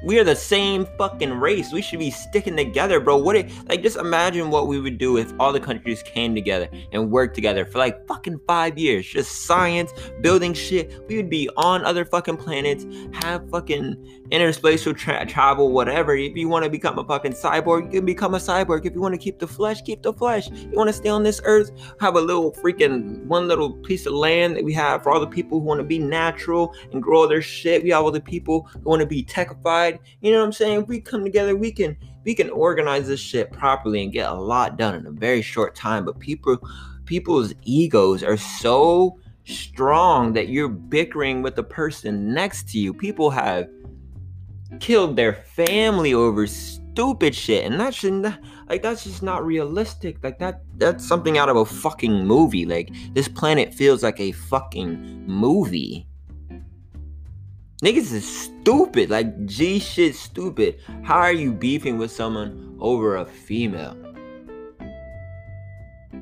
We 0.03 0.19
are 0.19 0.25
the 0.25 0.37
same 0.37 0.87
fucking 0.97 1.35
race. 1.35 1.73
We 1.73 1.83
should 1.83 1.99
be 1.99 2.11
sticking 2.11 2.57
together, 2.57 3.01
bro. 3.01 3.19
What 3.19 3.37
it 3.37 3.51
like 3.69 3.83
just 3.83 3.97
imagine 3.97 4.51
what 4.51 4.67
we 4.67 4.81
would 4.81 4.97
do 4.97 5.19
if 5.19 5.33
all 5.39 5.53
the 5.53 5.61
countries 5.61 6.03
came 6.03 6.35
together 6.35 6.69
and 6.93 7.11
worked 7.11 7.35
together 7.35 7.67
for 7.67 7.79
like 7.79 8.07
fucking 8.07 8.41
five 8.47 8.79
years. 8.79 9.07
Just 9.07 9.45
science, 9.45 9.93
building 10.23 10.55
shit. 10.55 11.07
We 11.07 11.17
would 11.17 11.29
be 11.29 11.51
on 11.57 11.85
other 11.85 12.07
fucking 12.07 12.39
planets, 12.39 12.87
have 13.23 13.49
fucking 13.51 14.23
interspatial 14.31 14.97
tra- 14.97 15.27
travel, 15.27 15.71
whatever. 15.71 16.17
If 16.17 16.35
you 16.35 16.49
want 16.49 16.65
to 16.65 16.71
become 16.71 16.99
a 16.99 17.05
fucking 17.05 17.33
cyborg, 17.33 17.87
you 17.87 18.01
can 18.01 18.07
become 18.07 18.35
a 18.35 18.39
cyborg. 18.39 18.87
If 18.87 18.95
you 18.95 19.03
want 19.03 19.15
to 19.15 19.19
keep 19.19 19.39
the 19.39 19.49
flesh, 19.49 19.83
keep 19.83 20.03
the 20.03 20.15
flesh. 20.15 20.49
You 20.51 20.73
want 20.73 20.89
to 20.89 20.95
stay 20.95 21.11
on 21.11 21.25
this 21.25 21.43
earth, 21.45 21.73
have 22.01 22.17
a 22.17 22.21
little 22.21 22.53
freaking 22.53 23.25
one 23.27 23.49
little 23.49 23.73
piece 23.73 24.07
of 24.07 24.15
land 24.15 24.57
that 24.57 24.65
we 24.65 24.73
have 24.73 25.03
for 25.03 25.13
all 25.13 25.21
the 25.21 25.27
people 25.27 25.61
who 25.61 25.67
want 25.67 25.81
to 25.81 25.85
be 25.85 25.99
natural 25.99 26.75
and 26.93 27.03
grow 27.03 27.27
their 27.27 27.43
shit. 27.43 27.83
We 27.83 27.91
have 27.91 28.05
all 28.05 28.11
the 28.11 28.21
people 28.21 28.69
who 28.73 28.89
want 28.89 29.01
to 29.01 29.07
be 29.07 29.25
techified 29.25 29.90
you 30.21 30.33
know 30.33 30.39
what 30.39 30.47
I'm 30.47 30.53
saying? 30.53 30.83
If 30.83 30.89
we 30.89 31.01
come 31.01 31.25
together, 31.25 31.57
we 31.57 31.73
can 31.73 31.97
we 32.25 32.35
can 32.35 32.51
organize 32.51 33.09
this 33.09 33.21
shit 33.21 33.51
properly 33.51 34.03
and 34.03 34.13
get 34.13 34.31
a 34.31 34.35
lot 34.35 34.77
done 34.77 34.95
in 34.95 35.07
a 35.07 35.11
very 35.11 35.43
short 35.43 35.75
time. 35.75 36.05
But 36.05 36.19
people 36.19 36.59
people's 37.05 37.55
egos 37.63 38.23
are 38.23 38.37
so 38.37 39.19
strong 39.45 40.33
that 40.35 40.49
you're 40.49 40.69
bickering 40.69 41.43
with 41.43 41.57
the 41.57 41.63
person 41.63 42.33
next 42.33 42.69
to 42.71 42.79
you. 42.79 42.95
People 42.95 43.31
have 43.31 43.69
killed 44.79 45.17
their 45.17 45.35
family 45.35 46.15
over 46.15 46.47
stupid 46.47 47.35
shit 47.35 47.65
and 47.65 47.81
that 47.81 47.95
shouldn't 47.95 48.27
like 48.69 48.83
that's 48.83 49.05
just 49.05 49.23
not 49.23 49.45
realistic 49.45 50.23
like 50.23 50.39
that 50.39 50.61
that's 50.77 51.07
something 51.07 51.39
out 51.39 51.49
of 51.49 51.57
a 51.57 51.65
fucking 51.65 52.25
movie 52.25 52.65
like 52.65 52.91
this 53.13 53.27
planet 53.27 53.75
feels 53.75 54.03
like 54.03 54.21
a 54.21 54.33
fucking 54.33 55.27
movie 55.27 56.07
Niggas 57.83 58.13
is 58.13 58.29
stupid. 58.29 59.09
Like 59.09 59.47
G 59.47 59.79
shit 59.79 60.15
stupid. 60.15 60.81
How 61.03 61.19
are 61.19 61.33
you 61.33 61.53
beefing 61.53 61.97
with 61.97 62.11
someone 62.11 62.77
over 62.79 63.17
a 63.17 63.25
female? 63.25 63.97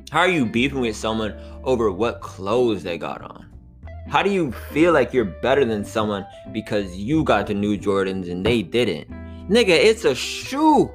How 0.09 0.21
are 0.21 0.29
you 0.29 0.45
beefing 0.45 0.79
with 0.79 0.95
someone 0.95 1.35
over 1.63 1.91
what 1.91 2.21
clothes 2.21 2.83
they 2.83 2.97
got 2.97 3.21
on? 3.21 3.45
How 4.07 4.23
do 4.23 4.31
you 4.31 4.53
feel 4.71 4.93
like 4.93 5.13
you're 5.13 5.25
better 5.25 5.65
than 5.65 5.83
someone 5.83 6.25
because 6.51 6.95
you 6.95 7.23
got 7.23 7.47
the 7.47 7.53
new 7.53 7.77
Jordans 7.77 8.31
and 8.31 8.45
they 8.45 8.61
didn't? 8.61 9.09
Nigga, 9.49 9.69
it's 9.69 10.05
a 10.05 10.15
shoe. 10.15 10.89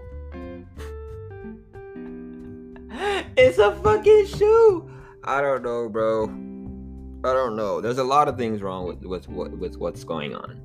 it's 3.37 3.59
a 3.59 3.73
fucking 3.83 4.27
shoe. 4.27 4.91
I 5.23 5.41
don't 5.43 5.63
know, 5.63 5.89
bro. 5.89 6.44
I 7.25 7.33
don't 7.33 7.57
know. 7.57 7.81
There's 7.81 7.97
a 7.97 8.05
lot 8.05 8.29
of 8.29 8.37
things 8.37 8.61
wrong 8.61 8.87
with 8.87 9.03
with 9.03 9.29
with 9.29 9.79
what's 9.79 10.05
going 10.05 10.35
on, 10.35 10.61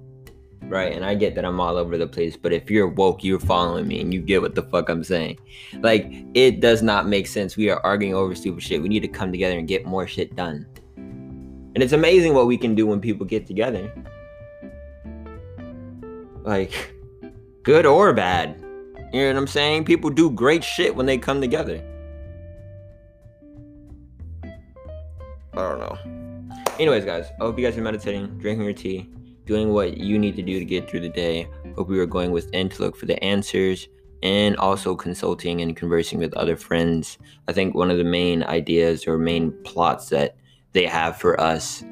right? 0.63 0.91
And 0.91 1.05
I 1.05 1.15
get 1.15 1.33
that 1.35 1.45
I'm 1.45 1.57
all 1.57 1.77
over 1.77 1.97
the 1.97 2.05
place, 2.05 2.35
but 2.35 2.51
if 2.51 2.69
you're 2.69 2.89
woke, 2.89 3.23
you're 3.23 3.39
following 3.39 3.87
me 3.87 4.01
and 4.01 4.13
you 4.13 4.19
get 4.19 4.41
what 4.41 4.55
the 4.55 4.63
fuck 4.63 4.89
I'm 4.89 5.05
saying. 5.05 5.39
Like 5.79 6.11
it 6.33 6.59
does 6.59 6.81
not 6.81 7.07
make 7.07 7.27
sense. 7.27 7.55
We 7.55 7.69
are 7.69 7.79
arguing 7.85 8.13
over 8.13 8.35
stupid 8.35 8.61
shit. 8.61 8.81
We 8.81 8.89
need 8.89 8.99
to 9.01 9.07
come 9.07 9.31
together 9.31 9.57
and 9.57 9.69
get 9.69 9.85
more 9.85 10.05
shit 10.05 10.35
done. 10.35 10.67
And 10.97 11.77
it's 11.81 11.93
amazing 11.93 12.33
what 12.33 12.45
we 12.45 12.57
can 12.57 12.75
do 12.75 12.85
when 12.85 12.99
people 12.99 13.25
get 13.25 13.47
together. 13.47 13.93
Like 16.43 16.93
good 17.63 17.85
or 17.85 18.11
bad. 18.11 18.61
You 19.13 19.21
know 19.21 19.27
what 19.27 19.37
I'm 19.37 19.47
saying? 19.47 19.85
People 19.85 20.09
do 20.09 20.29
great 20.29 20.65
shit 20.65 20.93
when 20.93 21.05
they 21.05 21.17
come 21.17 21.39
together. 21.39 21.81
I 25.53 25.55
don't 25.55 25.79
know. 25.79 26.18
Anyways, 26.79 27.03
guys, 27.03 27.27
I 27.41 27.43
hope 27.43 27.59
you 27.59 27.65
guys 27.65 27.77
are 27.77 27.81
meditating, 27.81 28.37
drinking 28.37 28.63
your 28.63 28.73
tea, 28.73 29.09
doing 29.45 29.73
what 29.73 29.97
you 29.97 30.17
need 30.17 30.37
to 30.37 30.41
do 30.41 30.59
to 30.59 30.63
get 30.63 30.89
through 30.89 31.01
the 31.01 31.09
day. 31.09 31.45
Hope 31.75 31.89
you 31.89 31.99
are 31.99 32.05
going 32.05 32.31
within 32.31 32.69
to 32.69 32.81
look 32.81 32.95
for 32.95 33.05
the 33.05 33.21
answers 33.21 33.89
and 34.23 34.55
also 34.55 34.95
consulting 34.95 35.59
and 35.59 35.75
conversing 35.75 36.19
with 36.19 36.33
other 36.35 36.55
friends. 36.55 37.17
I 37.49 37.51
think 37.51 37.75
one 37.75 37.91
of 37.91 37.97
the 37.97 38.05
main 38.05 38.43
ideas 38.43 39.09
or 39.09 39.17
main 39.17 39.51
plots 39.65 40.07
that 40.09 40.37
they 40.71 40.85
have 40.85 41.17
for 41.17 41.37
us 41.41 41.83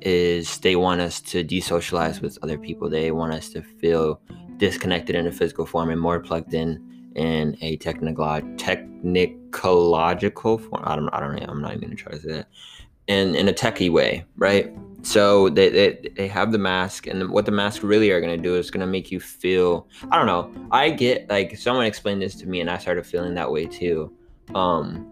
is 0.00 0.56
they 0.60 0.76
want 0.76 1.02
us 1.02 1.20
to 1.20 1.44
desocialize 1.44 2.22
with 2.22 2.38
other 2.42 2.56
people. 2.56 2.88
They 2.88 3.10
want 3.10 3.34
us 3.34 3.50
to 3.50 3.60
feel 3.60 4.22
disconnected 4.56 5.16
in 5.16 5.26
a 5.26 5.32
physical 5.32 5.66
form 5.66 5.90
and 5.90 6.00
more 6.00 6.18
plugged 6.18 6.54
in 6.54 6.82
in 7.14 7.58
a 7.60 7.76
technical 7.76 8.40
technological 8.56 10.58
form. 10.58 10.82
I 10.82 10.96
don't 10.96 11.10
I 11.10 11.20
don't 11.20 11.36
know. 11.36 11.44
I'm 11.46 11.60
not 11.60 11.72
even 11.72 11.88
gonna 11.88 11.94
try 11.94 12.12
to 12.12 12.20
say 12.20 12.32
that 12.32 12.48
in 13.06 13.34
in 13.34 13.48
a 13.48 13.52
techie 13.52 13.90
way, 13.90 14.24
right? 14.36 14.72
So 15.04 15.50
they, 15.50 15.68
they 15.68 16.10
they 16.16 16.28
have 16.28 16.50
the 16.50 16.58
mask, 16.58 17.06
and 17.06 17.30
what 17.30 17.44
the 17.44 17.52
mask 17.52 17.82
really 17.82 18.10
are 18.10 18.20
gonna 18.20 18.38
do 18.38 18.56
is 18.56 18.70
gonna 18.70 18.86
make 18.86 19.10
you 19.10 19.20
feel. 19.20 19.86
I 20.10 20.16
don't 20.16 20.26
know. 20.26 20.50
I 20.70 20.90
get 20.90 21.28
like 21.28 21.58
someone 21.58 21.84
explained 21.84 22.22
this 22.22 22.34
to 22.36 22.46
me, 22.46 22.60
and 22.60 22.70
I 22.70 22.78
started 22.78 23.06
feeling 23.06 23.34
that 23.34 23.50
way 23.50 23.66
too. 23.66 24.10
Um, 24.54 25.10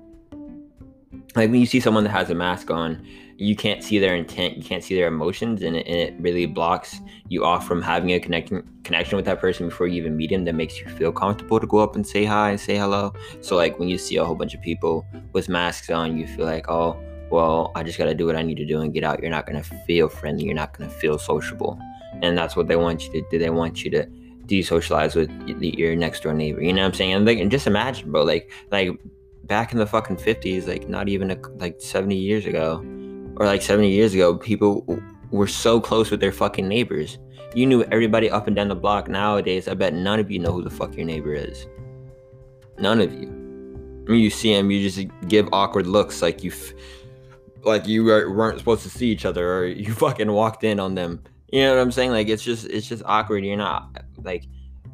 like 1.36 1.50
when 1.50 1.60
you 1.60 1.66
see 1.66 1.80
someone 1.80 2.04
that 2.04 2.10
has 2.10 2.30
a 2.30 2.34
mask 2.34 2.70
on, 2.70 3.06
you 3.36 3.54
can't 3.54 3.82
see 3.84 3.98
their 3.98 4.14
intent, 4.14 4.56
you 4.56 4.62
can't 4.62 4.82
see 4.82 4.94
their 4.94 5.08
emotions, 5.08 5.62
and 5.62 5.76
it, 5.76 5.86
and 5.86 5.96
it 5.96 6.14
really 6.18 6.46
blocks 6.46 7.00
you 7.28 7.44
off 7.44 7.66
from 7.66 7.82
having 7.82 8.12
a 8.12 8.20
connection 8.20 8.66
connection 8.84 9.16
with 9.16 9.26
that 9.26 9.40
person 9.40 9.68
before 9.68 9.88
you 9.88 9.96
even 9.96 10.16
meet 10.16 10.32
him. 10.32 10.46
That 10.46 10.54
makes 10.54 10.80
you 10.80 10.88
feel 10.88 11.12
comfortable 11.12 11.60
to 11.60 11.66
go 11.66 11.78
up 11.78 11.96
and 11.96 12.06
say 12.06 12.24
hi 12.24 12.48
and 12.48 12.58
say 12.58 12.76
hello. 12.76 13.12
So 13.42 13.56
like 13.56 13.78
when 13.78 13.90
you 13.90 13.98
see 13.98 14.16
a 14.16 14.24
whole 14.24 14.36
bunch 14.36 14.54
of 14.54 14.62
people 14.62 15.04
with 15.34 15.50
masks 15.50 15.90
on, 15.90 16.16
you 16.16 16.26
feel 16.26 16.46
like 16.46 16.70
oh 16.70 16.96
well, 17.32 17.72
I 17.74 17.82
just 17.82 17.96
got 17.96 18.04
to 18.04 18.14
do 18.14 18.26
what 18.26 18.36
I 18.36 18.42
need 18.42 18.58
to 18.58 18.66
do 18.66 18.82
and 18.82 18.92
get 18.92 19.04
out. 19.04 19.20
You're 19.20 19.30
not 19.30 19.46
going 19.46 19.60
to 19.60 19.68
feel 19.86 20.08
friendly. 20.08 20.44
You're 20.44 20.54
not 20.54 20.76
going 20.76 20.88
to 20.88 20.94
feel 20.96 21.18
sociable. 21.18 21.78
And 22.20 22.36
that's 22.36 22.54
what 22.54 22.68
they 22.68 22.76
want 22.76 23.06
you 23.06 23.12
to 23.12 23.28
do. 23.30 23.38
They 23.38 23.48
want 23.48 23.82
you 23.82 23.90
to 23.92 24.06
desocialize 24.46 25.16
with 25.16 25.30
your 25.62 25.96
next 25.96 26.22
door 26.22 26.34
neighbor. 26.34 26.62
You 26.62 26.74
know 26.74 26.82
what 26.82 26.88
I'm 26.88 26.94
saying? 26.94 27.14
And, 27.14 27.28
and 27.28 27.50
just 27.50 27.66
imagine, 27.66 28.12
bro, 28.12 28.22
like, 28.22 28.52
like 28.70 28.90
back 29.44 29.72
in 29.72 29.78
the 29.78 29.86
fucking 29.86 30.16
50s, 30.16 30.68
like 30.68 30.90
not 30.90 31.08
even 31.08 31.30
a, 31.30 31.38
like 31.56 31.80
70 31.80 32.14
years 32.14 32.44
ago 32.44 32.84
or 33.36 33.46
like 33.46 33.62
70 33.62 33.88
years 33.88 34.12
ago, 34.12 34.36
people 34.36 34.84
were 35.30 35.46
so 35.46 35.80
close 35.80 36.10
with 36.10 36.20
their 36.20 36.32
fucking 36.32 36.68
neighbors. 36.68 37.18
You 37.54 37.64
knew 37.64 37.82
everybody 37.84 38.30
up 38.30 38.46
and 38.46 38.54
down 38.54 38.68
the 38.68 38.74
block. 38.74 39.08
Nowadays, 39.08 39.68
I 39.68 39.74
bet 39.74 39.94
none 39.94 40.20
of 40.20 40.30
you 40.30 40.38
know 40.38 40.52
who 40.52 40.62
the 40.62 40.70
fuck 40.70 40.94
your 40.96 41.06
neighbor 41.06 41.32
is. 41.32 41.66
None 42.78 43.00
of 43.00 43.12
you. 43.12 43.28
I 44.06 44.10
mean, 44.10 44.20
you 44.20 44.30
see 44.30 44.54
him, 44.54 44.70
you 44.70 44.88
just 44.88 45.06
give 45.28 45.48
awkward 45.52 45.86
looks 45.86 46.20
like 46.20 46.44
you. 46.44 46.52
Like 47.64 47.86
you 47.86 48.04
weren't 48.04 48.58
supposed 48.58 48.82
to 48.82 48.90
see 48.90 49.08
each 49.08 49.24
other 49.24 49.58
or 49.58 49.66
you 49.84 49.92
fucking 49.92 50.30
walked 50.30 50.64
in 50.64 50.80
on 50.80 50.94
them. 50.94 51.22
You 51.52 51.62
know 51.62 51.74
what 51.74 51.82
I'm 51.82 51.92
saying? 51.92 52.10
Like 52.10 52.28
it's 52.28 52.42
just 52.42 52.66
it's 52.66 52.86
just 52.86 53.02
awkward. 53.06 53.44
You're 53.44 53.56
not 53.56 54.04
like 54.22 54.46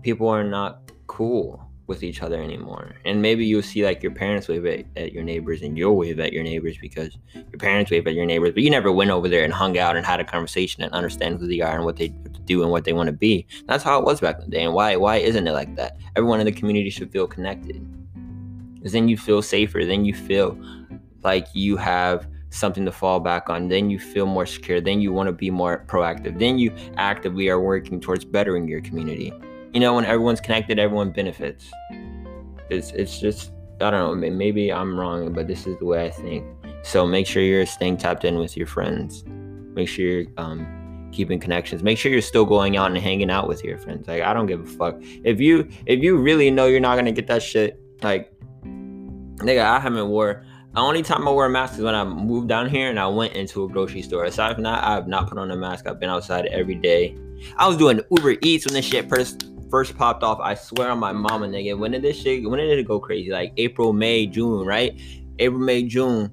people 0.03 0.29
are 0.29 0.45
not 0.45 0.91
cool 1.07 1.69
with 1.89 2.03
each 2.03 2.23
other 2.23 2.41
anymore. 2.41 2.95
And 3.07 3.23
maybe 3.23 3.47
you'll 3.47 3.63
see 3.63 3.85
like 3.85 4.03
your 4.03 4.13
parents 4.13 4.47
wave 4.47 4.67
at, 4.67 4.85
at, 4.97 5.13
your 5.13 5.25
neighbors 5.25 5.63
and 5.63 5.77
you'll 5.77 5.97
wave 5.97 6.21
at 6.21 6.35
your 6.35 6.45
neighbors 6.45 6.77
because 6.79 7.17
your 7.35 7.59
parents 7.59 7.91
wave 7.91 8.07
at 8.07 8.13
your 8.13 8.27
neighbors, 8.27 8.53
but 8.53 8.63
you 8.63 8.71
never 8.71 8.93
went 8.93 9.11
over 9.11 9.27
there 9.27 9.43
and 9.43 9.55
hung 9.55 9.79
out 9.79 9.97
and 9.97 10.05
had 10.05 10.21
a 10.21 10.25
conversation 10.25 10.83
and 10.83 10.93
understand 10.93 11.39
who 11.39 11.49
they 11.49 11.61
are 11.61 11.75
and 11.75 11.87
what 11.87 11.97
they 11.97 12.09
do 12.45 12.63
and 12.63 12.71
what 12.71 12.85
they 12.85 12.93
want 12.93 13.07
to 13.07 13.13
be. 13.13 13.47
That's 13.67 13.83
how 13.83 13.99
it 13.99 14.05
was 14.05 14.21
back 14.21 14.37
in 14.37 14.45
the 14.45 14.51
day. 14.51 14.65
And 14.65 14.75
why 14.75 14.97
why 14.97 15.17
isn't 15.17 15.47
it 15.47 15.53
like 15.53 15.75
that? 15.77 15.97
Everyone 16.15 16.41
in 16.41 16.47
the 16.47 16.53
community 16.53 16.91
should 16.91 17.11
feel 17.11 17.27
connected. 17.27 17.83
Because 18.75 18.93
then 18.93 19.09
you 19.09 19.17
feel 19.17 19.41
safer. 19.41 19.85
Then 19.85 20.05
you 20.05 20.15
feel 20.15 20.59
like 21.23 21.47
you 21.55 21.79
have 21.79 22.29
something 22.51 22.85
to 22.85 22.93
fall 22.93 23.21
back 23.21 23.51
on. 23.51 23.69
Then 23.69 23.91
you 23.91 23.99
feel 23.99 24.27
more 24.27 24.47
secure. 24.47 24.81
Then 24.81 25.01
you 25.01 25.13
want 25.13 25.29
to 25.29 25.33
be 25.33 25.51
more 25.51 25.85
proactive. 25.87 26.39
Then 26.39 26.59
you 26.59 26.73
actively 26.97 27.49
are 27.49 27.61
working 27.61 28.01
towards 28.01 28.25
bettering 28.25 28.69
your 28.69 28.81
community. 28.81 29.33
You 29.73 29.81
know, 29.81 29.95
when 29.95 30.05
everyone's 30.05 30.41
connected, 30.41 30.79
everyone 30.79 31.11
benefits. 31.11 31.71
It's 32.71 32.91
it's 32.93 33.19
just 33.19 33.53
I 33.81 33.91
don't 33.91 34.21
know. 34.21 34.31
Maybe 34.31 34.73
I'm 34.73 34.99
wrong, 34.99 35.33
but 35.33 35.47
this 35.47 35.67
is 35.67 35.79
the 35.79 35.85
way 35.85 36.07
I 36.07 36.11
think. 36.11 36.45
So 36.83 37.07
make 37.07 37.27
sure 37.27 37.43
you're 37.43 37.67
staying 37.67 37.99
tapped 37.99 38.25
in 38.25 38.39
with 38.39 38.57
your 38.57 38.67
friends. 38.67 39.25
Make 39.27 39.89
sure 39.89 40.05
you're 40.05 40.27
um, 40.37 41.11
keeping 41.13 41.39
connections. 41.39 41.83
Make 41.83 41.99
sure 41.99 42.11
you're 42.11 42.23
still 42.23 42.45
going 42.45 42.77
out 42.77 42.91
and 42.91 42.99
hanging 42.99 43.31
out 43.31 43.47
with 43.47 43.63
your 43.63 43.79
friends. 43.79 44.09
Like 44.09 44.23
I 44.23 44.33
don't 44.33 44.47
give 44.47 44.61
a 44.61 44.67
fuck 44.67 44.97
if 45.01 45.41
you 45.41 45.69
if 45.87 46.03
you 46.03 46.17
really 46.17 46.51
know 46.51 46.67
you're 46.67 46.81
not 46.81 46.97
gonna 46.97 47.13
get 47.13 47.27
that 47.29 47.43
shit. 47.43 47.81
Like 48.03 48.33
nigga, 48.65 49.65
I 49.65 49.79
haven't 49.79 50.09
wore 50.09 50.45
the 50.75 50.81
only 50.81 51.03
time 51.03 51.27
I 51.27 51.31
wear 51.31 51.47
a 51.47 51.51
mask 51.51 51.75
is 51.75 51.81
when 51.81 51.95
I 51.95 52.05
moved 52.05 52.49
down 52.49 52.69
here 52.69 52.91
and 52.91 53.01
I 53.01 53.07
went 53.07 53.35
into 53.35 53.65
a 53.65 53.69
grocery 53.69 54.03
store. 54.03 54.25
Aside 54.25 54.55
from 54.55 54.65
that, 54.65 54.85
I 54.85 54.95
have 54.95 55.09
not 55.09 55.29
put 55.29 55.39
on 55.39 55.51
a 55.51 55.57
mask. 55.57 55.87
I've 55.87 55.99
been 55.99 56.11
outside 56.11 56.47
every 56.47 56.75
day. 56.75 57.17
I 57.57 57.67
was 57.67 57.77
doing 57.77 58.01
Uber 58.11 58.37
Eats 58.43 58.67
when 58.67 58.75
this 58.75 58.85
shit 58.85 59.09
first 59.09 59.49
first 59.71 59.97
popped 59.97 60.23
off. 60.23 60.39
I 60.41 60.55
swear 60.55 60.91
on 60.91 60.99
my 60.99 61.13
mama, 61.13 61.47
nigga. 61.47 61.79
When 61.79 61.93
did 61.93 62.03
this 62.03 62.21
shit? 62.21 62.49
When 62.49 62.59
did 62.59 62.79
it 62.79 62.87
go 62.87 63.01
crazy? 63.01 63.31
Like 63.31 63.53
April, 63.57 63.93
May, 63.93 64.27
June, 64.27 64.67
right? 64.67 64.99
April, 65.39 65.61
May, 65.61 65.85
June. 65.85 66.33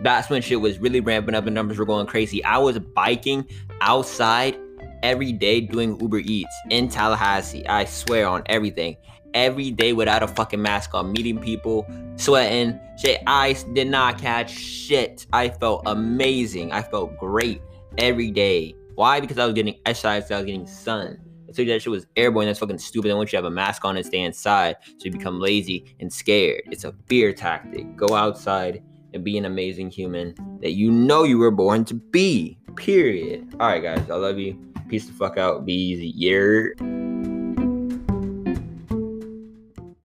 That's 0.00 0.30
when 0.30 0.42
shit 0.42 0.60
was 0.60 0.78
really 0.78 1.00
ramping 1.00 1.34
up 1.34 1.46
and 1.46 1.54
numbers 1.54 1.78
were 1.78 1.84
going 1.84 2.06
crazy. 2.06 2.42
I 2.44 2.58
was 2.58 2.78
biking 2.78 3.46
outside 3.80 4.56
every 5.02 5.32
day 5.32 5.60
doing 5.60 6.00
Uber 6.00 6.18
Eats 6.18 6.54
in 6.70 6.88
Tallahassee. 6.88 7.66
I 7.66 7.84
swear 7.84 8.26
on 8.26 8.42
everything. 8.46 8.96
Every 9.34 9.70
day 9.72 9.92
without 9.92 10.22
a 10.22 10.28
fucking 10.28 10.62
mask 10.62 10.94
on, 10.94 11.12
meeting 11.12 11.38
people, 11.38 11.86
sweating. 12.16 12.78
Shit, 12.96 13.20
I 13.26 13.54
did 13.72 13.88
not 13.88 14.18
catch 14.18 14.50
shit. 14.50 15.26
I 15.32 15.48
felt 15.48 15.82
amazing. 15.86 16.72
I 16.72 16.82
felt 16.82 17.18
great 17.18 17.60
every 17.98 18.30
day. 18.30 18.74
Why? 18.94 19.20
Because 19.20 19.38
I 19.38 19.44
was 19.44 19.54
getting 19.54 19.74
exercise, 19.86 20.30
I 20.30 20.36
was 20.36 20.46
getting 20.46 20.66
sun. 20.66 21.18
So 21.52 21.64
that 21.64 21.82
shit 21.82 21.90
was 21.90 22.06
airborne. 22.16 22.46
That's 22.46 22.58
fucking 22.58 22.78
stupid. 22.78 23.10
I 23.10 23.14
want 23.14 23.32
you 23.32 23.36
have 23.36 23.44
a 23.44 23.50
mask 23.50 23.84
on 23.84 23.96
and 23.96 24.04
stay 24.04 24.22
inside, 24.22 24.76
so 24.84 25.04
you 25.04 25.12
become 25.12 25.40
lazy 25.40 25.96
and 26.00 26.12
scared. 26.12 26.62
It's 26.66 26.84
a 26.84 26.94
fear 27.06 27.32
tactic. 27.32 27.96
Go 27.96 28.14
outside 28.14 28.82
and 29.12 29.22
be 29.22 29.38
an 29.38 29.44
amazing 29.44 29.90
human 29.90 30.34
that 30.60 30.72
you 30.72 30.90
know 30.90 31.22
you 31.22 31.38
were 31.38 31.52
born 31.52 31.84
to 31.86 31.94
be. 31.94 32.58
Period. 32.74 33.54
All 33.60 33.68
right, 33.68 33.82
guys. 33.82 34.10
I 34.10 34.16
love 34.16 34.38
you. 34.38 34.58
Peace 34.88 35.06
the 35.06 35.12
fuck 35.12 35.38
out. 35.38 35.64
Be 35.64 35.74
easy. 35.74 36.12
Yeah. 36.16 37.13